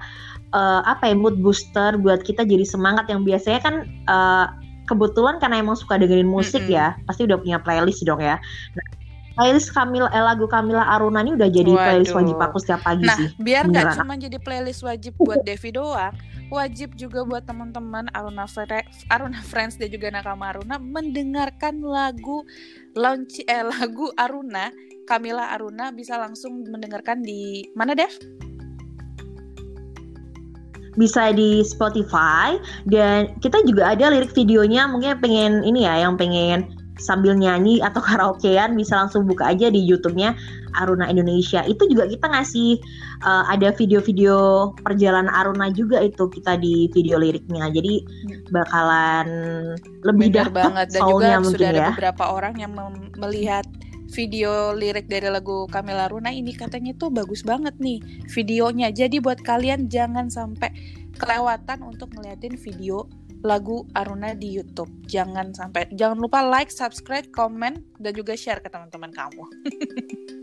uh, 0.52 0.80
apa 0.86 1.10
ya 1.10 1.14
mood 1.16 1.40
booster 1.40 1.96
buat 1.98 2.22
kita 2.22 2.46
jadi 2.46 2.64
semangat 2.64 3.08
yang 3.08 3.24
biasanya 3.24 3.60
kan 3.60 3.74
uh, 4.06 4.46
kebetulan 4.86 5.40
karena 5.40 5.60
emang 5.60 5.76
suka 5.76 5.96
dengerin 5.96 6.28
musik 6.28 6.64
Mm-mm. 6.68 6.76
ya 6.78 6.86
pasti 7.08 7.24
udah 7.24 7.38
punya 7.40 7.58
playlist 7.60 8.04
dong 8.04 8.20
ya. 8.20 8.36
Nah, 8.76 8.86
playlist 9.32 9.72
Kamila 9.72 10.12
eh, 10.12 10.20
lagu 10.20 10.44
Kamila 10.44 10.84
Aruna 10.92 11.24
ini 11.24 11.32
udah 11.36 11.48
jadi 11.48 11.72
Waduh. 11.72 11.84
playlist 11.88 12.12
wajib 12.12 12.36
aku 12.36 12.56
setiap 12.60 12.80
pagi 12.84 13.08
nah, 13.08 13.16
sih. 13.16 13.28
biar 13.40 13.64
nggak 13.68 13.96
cuma 13.96 14.14
jadi 14.20 14.38
playlist 14.38 14.84
wajib 14.84 15.16
buat 15.16 15.40
Devi 15.40 15.72
doang, 15.72 16.12
wajib 16.52 16.92
juga 17.00 17.24
buat 17.24 17.48
teman-teman 17.48 18.12
Aruna 18.12 18.44
Aruna 19.08 19.40
Friends 19.40 19.80
dan 19.80 19.88
juga 19.88 20.12
Nakama 20.12 20.52
Aruna 20.52 20.76
mendengarkan 20.76 21.80
lagu 21.80 22.44
launch 22.92 23.40
eh 23.48 23.64
lagu 23.64 24.12
Aruna 24.20 24.68
Kamila 25.08 25.50
Aruna 25.50 25.90
bisa 25.90 26.20
langsung 26.20 26.62
mendengarkan 26.68 27.24
di 27.24 27.66
mana 27.72 27.96
Dev? 27.96 28.12
Bisa 30.96 31.32
di 31.32 31.64
Spotify 31.64 32.60
dan 32.88 33.32
kita 33.40 33.64
juga 33.64 33.96
ada 33.96 34.12
lirik 34.12 34.36
videonya 34.36 34.84
mungkin 34.88 35.16
pengen 35.24 35.64
ini 35.64 35.88
ya 35.88 36.04
yang 36.04 36.20
pengen 36.20 36.68
sambil 37.00 37.32
nyanyi 37.34 37.80
atau 37.80 37.98
karaokean 38.08 38.76
bisa 38.76 38.94
langsung 39.00 39.24
buka 39.24 39.50
aja 39.50 39.72
di 39.72 39.80
YouTube-nya 39.80 40.36
Aruna 40.78 41.08
Indonesia. 41.08 41.64
Itu 41.68 41.84
juga 41.88 42.08
kita 42.08 42.32
ngasih 42.32 42.80
uh, 43.24 43.44
ada 43.48 43.72
video-video 43.72 44.70
perjalanan 44.80 45.28
Aruna 45.32 45.68
juga 45.72 46.00
itu 46.00 46.28
kita 46.28 46.56
di 46.56 46.88
video 46.92 47.20
liriknya. 47.20 47.68
Jadi 47.72 48.04
bakalan 48.52 49.28
lebih 50.04 50.32
Benar 50.32 50.50
banget 50.52 50.86
dan 50.96 51.00
juga 51.08 51.28
sudah 51.44 51.68
ada 51.68 51.80
ya. 51.80 51.88
beberapa 51.92 52.24
orang 52.32 52.54
yang 52.56 52.72
melihat 53.18 53.64
video 54.12 54.76
lirik 54.76 55.08
dari 55.08 55.26
lagu 55.32 55.64
Kamila 55.72 56.06
Aruna 56.06 56.28
ini 56.28 56.52
katanya 56.52 56.92
tuh 56.94 57.08
bagus 57.08 57.40
banget 57.40 57.72
nih 57.80 57.98
videonya. 58.28 58.92
Jadi 58.92 59.18
buat 59.18 59.40
kalian 59.40 59.88
jangan 59.88 60.28
sampai 60.28 60.68
kelewatan 61.16 61.80
untuk 61.80 62.12
ngeliatin 62.12 62.60
video 62.60 63.08
lagu 63.42 63.88
Aruna 63.96 64.36
di 64.36 64.52
YouTube. 64.60 64.92
Jangan 65.08 65.56
sampai 65.56 65.88
jangan 65.96 66.20
lupa 66.20 66.44
like, 66.44 66.70
subscribe, 66.70 67.26
komen 67.32 67.80
dan 67.98 68.12
juga 68.12 68.36
share 68.36 68.60
ke 68.60 68.68
teman-teman 68.68 69.10
kamu. 69.10 69.44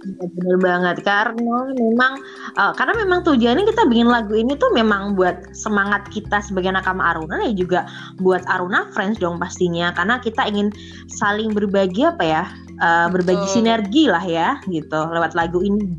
Ya, 0.00 0.24
bener 0.32 0.56
banget. 0.64 0.96
Karena 1.04 1.68
memang 1.76 2.12
uh, 2.56 2.72
karena 2.72 2.96
memang 3.04 3.20
tujuannya 3.20 3.68
kita 3.68 3.84
bikin 3.84 4.08
lagu 4.08 4.32
ini 4.32 4.56
tuh 4.56 4.72
memang 4.72 5.12
buat 5.12 5.52
semangat 5.52 6.08
kita 6.08 6.40
sebagai 6.40 6.72
nakama 6.72 7.12
Aruna 7.12 7.36
dan 7.36 7.52
juga 7.52 7.84
buat 8.16 8.40
Aruna 8.48 8.88
Friends 8.96 9.20
dong 9.20 9.36
pastinya. 9.36 9.92
Karena 9.92 10.16
kita 10.16 10.48
ingin 10.48 10.72
saling 11.12 11.52
berbagi 11.52 12.08
apa 12.08 12.24
ya 12.24 12.42
uh, 12.80 13.12
berbagi 13.12 13.44
sinergi 13.44 14.08
lah 14.08 14.24
ya 14.24 14.56
gitu 14.72 15.00
lewat 15.12 15.36
lagu 15.36 15.60
ini. 15.60 15.92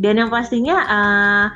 Dan 0.00 0.16
yang 0.20 0.32
pastinya 0.32 0.76
uh, 0.88 1.46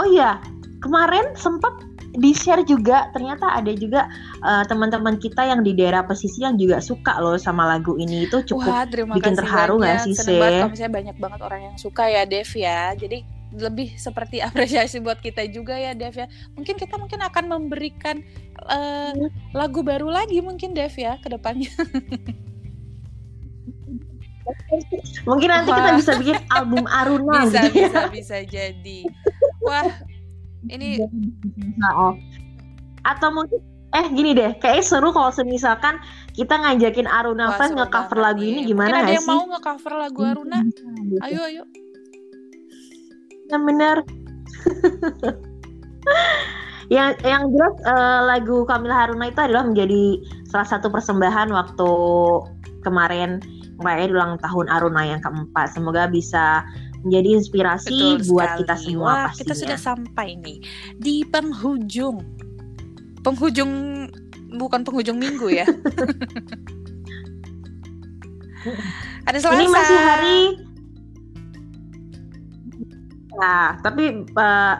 oh 0.00 0.08
iya 0.08 0.40
kemarin 0.80 1.36
sempat 1.36 1.72
di 2.10 2.34
share 2.34 2.66
juga 2.66 3.06
ternyata 3.14 3.54
ada 3.54 3.70
juga 3.70 4.10
uh, 4.42 4.66
teman-teman 4.66 5.14
kita 5.22 5.46
yang 5.46 5.62
di 5.62 5.78
daerah 5.78 6.02
pesisir 6.02 6.50
yang 6.50 6.58
juga 6.58 6.82
suka 6.82 7.22
loh 7.22 7.38
sama 7.38 7.70
lagu 7.70 7.94
ini 7.94 8.26
itu 8.26 8.42
cukup 8.42 8.66
Wah, 8.66 9.14
bikin 9.14 9.38
terharu 9.38 9.78
nggak 9.78 10.10
sih 10.10 10.14
sih? 10.18 10.38
Kalau 10.38 10.74
misalnya 10.74 10.92
banyak 10.92 11.16
banget 11.22 11.40
orang 11.46 11.60
yang 11.70 11.76
suka 11.78 12.10
ya 12.10 12.26
Dev 12.26 12.50
ya. 12.50 12.94
Jadi 12.98 13.22
lebih 13.54 13.94
seperti 13.98 14.42
apresiasi 14.48 14.98
buat 14.98 15.22
kita 15.22 15.46
juga 15.54 15.78
ya 15.78 15.94
Dev 15.94 16.14
ya. 16.14 16.26
Mungkin 16.58 16.74
kita 16.74 16.98
mungkin 16.98 17.22
akan 17.22 17.44
memberikan 17.46 18.22
uh, 18.66 19.14
lagu 19.54 19.86
baru 19.86 20.10
lagi 20.10 20.42
mungkin 20.42 20.74
Dev 20.74 20.94
ya 20.98 21.14
ke 21.22 21.30
depannya. 21.30 21.70
Mungkin 25.26 25.48
nanti 25.50 25.70
Wah. 25.70 25.78
kita 25.78 25.90
bisa 25.98 26.12
bikin 26.18 26.38
album 26.50 26.84
Aruna 26.90 27.38
bisa, 27.46 27.70
gitu 27.70 27.86
ya. 27.86 27.88
Bisa, 27.90 28.02
bisa 28.10 28.36
jadi. 28.46 28.98
Wah, 29.62 29.86
ini 30.68 31.00
nah, 31.80 31.92
oh. 32.10 32.14
atau 33.06 33.32
mungkin 33.32 33.60
Eh 33.90 34.06
gini 34.14 34.38
deh, 34.38 34.54
kayak 34.62 34.86
seru 34.86 35.10
kalau 35.10 35.34
semisalkan 35.34 35.98
kita 36.38 36.54
ngajakin 36.54 37.10
Aruna 37.10 37.50
Wah, 37.50 37.58
Fans 37.58 37.74
nge-cover 37.74 38.18
lagu 38.22 38.38
nih. 38.38 38.46
ini 38.46 38.60
Mungkin 38.62 38.70
gimana 38.70 38.94
ada 38.94 39.02
gak 39.02 39.14
yang 39.18 39.26
sih? 39.26 39.34
mau 39.34 39.44
nge-cover 39.50 39.94
lagu 39.98 40.20
Aruna? 40.22 40.58
Gitu. 40.62 40.82
Ayo, 41.26 41.40
ayo. 41.42 41.62
Yang 43.50 43.62
bener. 43.66 43.96
yang 46.94 47.18
yang 47.26 47.42
jelas 47.50 47.74
eh, 47.82 48.20
lagu 48.30 48.62
Kamila 48.62 48.94
Haruna 48.94 49.26
itu 49.26 49.42
adalah 49.42 49.66
menjadi 49.66 50.22
salah 50.46 50.68
satu 50.70 50.86
persembahan 50.86 51.50
waktu 51.50 51.90
kemarin 52.86 53.42
merayakan 53.82 54.14
ulang 54.14 54.32
tahun 54.38 54.66
Aruna 54.70 55.02
yang 55.02 55.18
keempat. 55.18 55.74
Semoga 55.74 56.06
bisa 56.06 56.62
menjadi 57.04 57.28
inspirasi 57.40 58.18
Betul 58.18 58.28
buat 58.28 58.48
sekali. 58.48 58.60
kita 58.64 58.74
semua 58.76 59.04
Wah, 59.04 59.14
pastinya. 59.28 59.40
kita 59.40 59.54
sudah 59.56 59.78
sampai 59.80 60.28
nih 60.40 60.58
di 61.00 61.24
penghujung. 61.24 62.20
Penghujung 63.20 63.72
bukan 64.56 64.80
penghujung 64.84 65.16
minggu 65.20 65.48
ya. 65.52 65.66
Ada 69.28 69.38
Selasa. 69.40 69.56
Ini 69.56 69.66
masih 69.72 69.98
hari 69.98 70.38
Nah, 73.40 73.80
tapi 73.80 74.26
eh, 74.28 74.76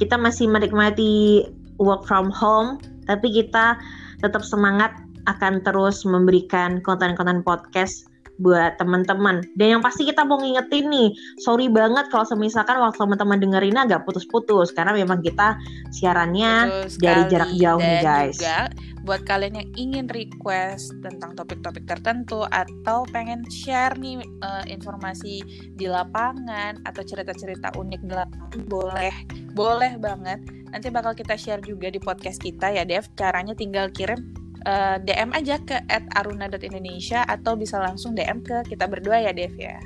kita 0.00 0.16
masih 0.16 0.48
menikmati 0.48 1.44
work 1.76 2.08
from 2.08 2.32
home, 2.32 2.80
tapi 3.04 3.28
kita 3.28 3.76
tetap 4.24 4.40
semangat 4.40 4.94
akan 5.28 5.60
terus 5.60 6.04
memberikan 6.08 6.80
konten-konten 6.80 7.44
podcast 7.44 8.08
buat 8.38 8.76
teman-teman. 8.80 9.46
Dan 9.54 9.78
yang 9.78 9.82
pasti 9.82 10.06
kita 10.06 10.26
mau 10.26 10.40
ngingetin 10.40 10.90
nih, 10.90 11.08
sorry 11.42 11.70
banget 11.70 12.10
kalau 12.10 12.26
semisalkan 12.26 12.78
waktu 12.82 12.98
teman-teman 12.98 13.38
dengerin 13.38 13.78
agak 13.78 14.02
putus-putus 14.02 14.74
karena 14.74 14.94
memang 14.94 15.22
kita 15.22 15.54
siarannya 15.94 16.52
Betul 16.66 17.02
dari 17.02 17.22
sekali. 17.22 17.30
jarak 17.30 17.50
jauh 17.54 17.80
nih, 17.80 17.98
guys. 18.02 18.38
juga 18.38 18.58
buat 19.04 19.20
kalian 19.28 19.60
yang 19.60 19.70
ingin 19.76 20.06
request 20.08 20.96
tentang 21.04 21.36
topik-topik 21.36 21.84
tertentu 21.84 22.48
atau 22.48 23.04
pengen 23.12 23.44
share 23.52 23.92
nih 24.00 24.24
eh, 24.24 24.64
informasi 24.72 25.44
di 25.76 25.84
lapangan 25.84 26.80
atau 26.88 27.04
cerita-cerita 27.04 27.76
unik 27.76 28.00
di 28.00 28.12
lapangan 28.16 28.64
boleh 28.64 29.14
boleh 29.52 30.00
banget 30.00 30.40
nanti 30.72 30.88
bakal 30.88 31.12
kita 31.12 31.36
share 31.36 31.60
juga 31.60 31.92
di 31.92 32.00
podcast 32.00 32.40
kita 32.40 32.72
ya 32.72 32.88
Dev 32.88 33.04
caranya 33.12 33.52
tinggal 33.52 33.92
kirim 33.92 34.43
eh, 34.64 34.96
DM 35.04 35.30
aja 35.36 35.56
ke 35.60 35.76
@aruna.indonesia 35.88 37.24
atau 37.24 37.54
bisa 37.54 37.80
langsung 37.80 38.16
DM 38.16 38.40
ke 38.42 38.64
kita 38.68 38.88
berdua 38.88 39.20
ya 39.20 39.32
Dev 39.32 39.54
ya 39.56 39.78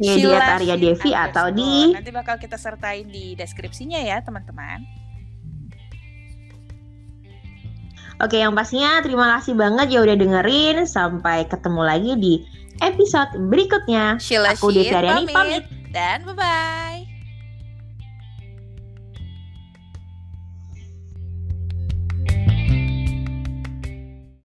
Ya, 0.00 0.16
di 0.16 0.24
Arya 0.24 0.80
Devi 0.80 1.12
atau 1.12 1.52
di 1.52 1.92
nanti 1.92 2.08
bakal 2.08 2.40
kita 2.40 2.56
sertain 2.56 3.04
di 3.04 3.36
deskripsinya 3.36 4.00
ya 4.00 4.18
teman-teman 4.24 4.82
Oke, 8.18 8.42
yang 8.42 8.50
pastinya 8.50 8.98
terima 8.98 9.38
kasih 9.38 9.54
banget 9.54 9.94
ya 9.94 10.02
udah 10.02 10.18
dengerin. 10.18 10.82
Sampai 10.90 11.46
ketemu 11.46 11.82
lagi 11.86 12.12
di 12.18 12.34
episode 12.82 13.30
berikutnya. 13.46 14.18
Sheila 14.18 14.58
Aku 14.58 14.74
Devi 14.74 14.90
Aryani 14.90 15.30
pamit. 15.30 15.62
pamit. 15.62 15.64
dan 15.88 16.26
bye-bye 16.26 17.07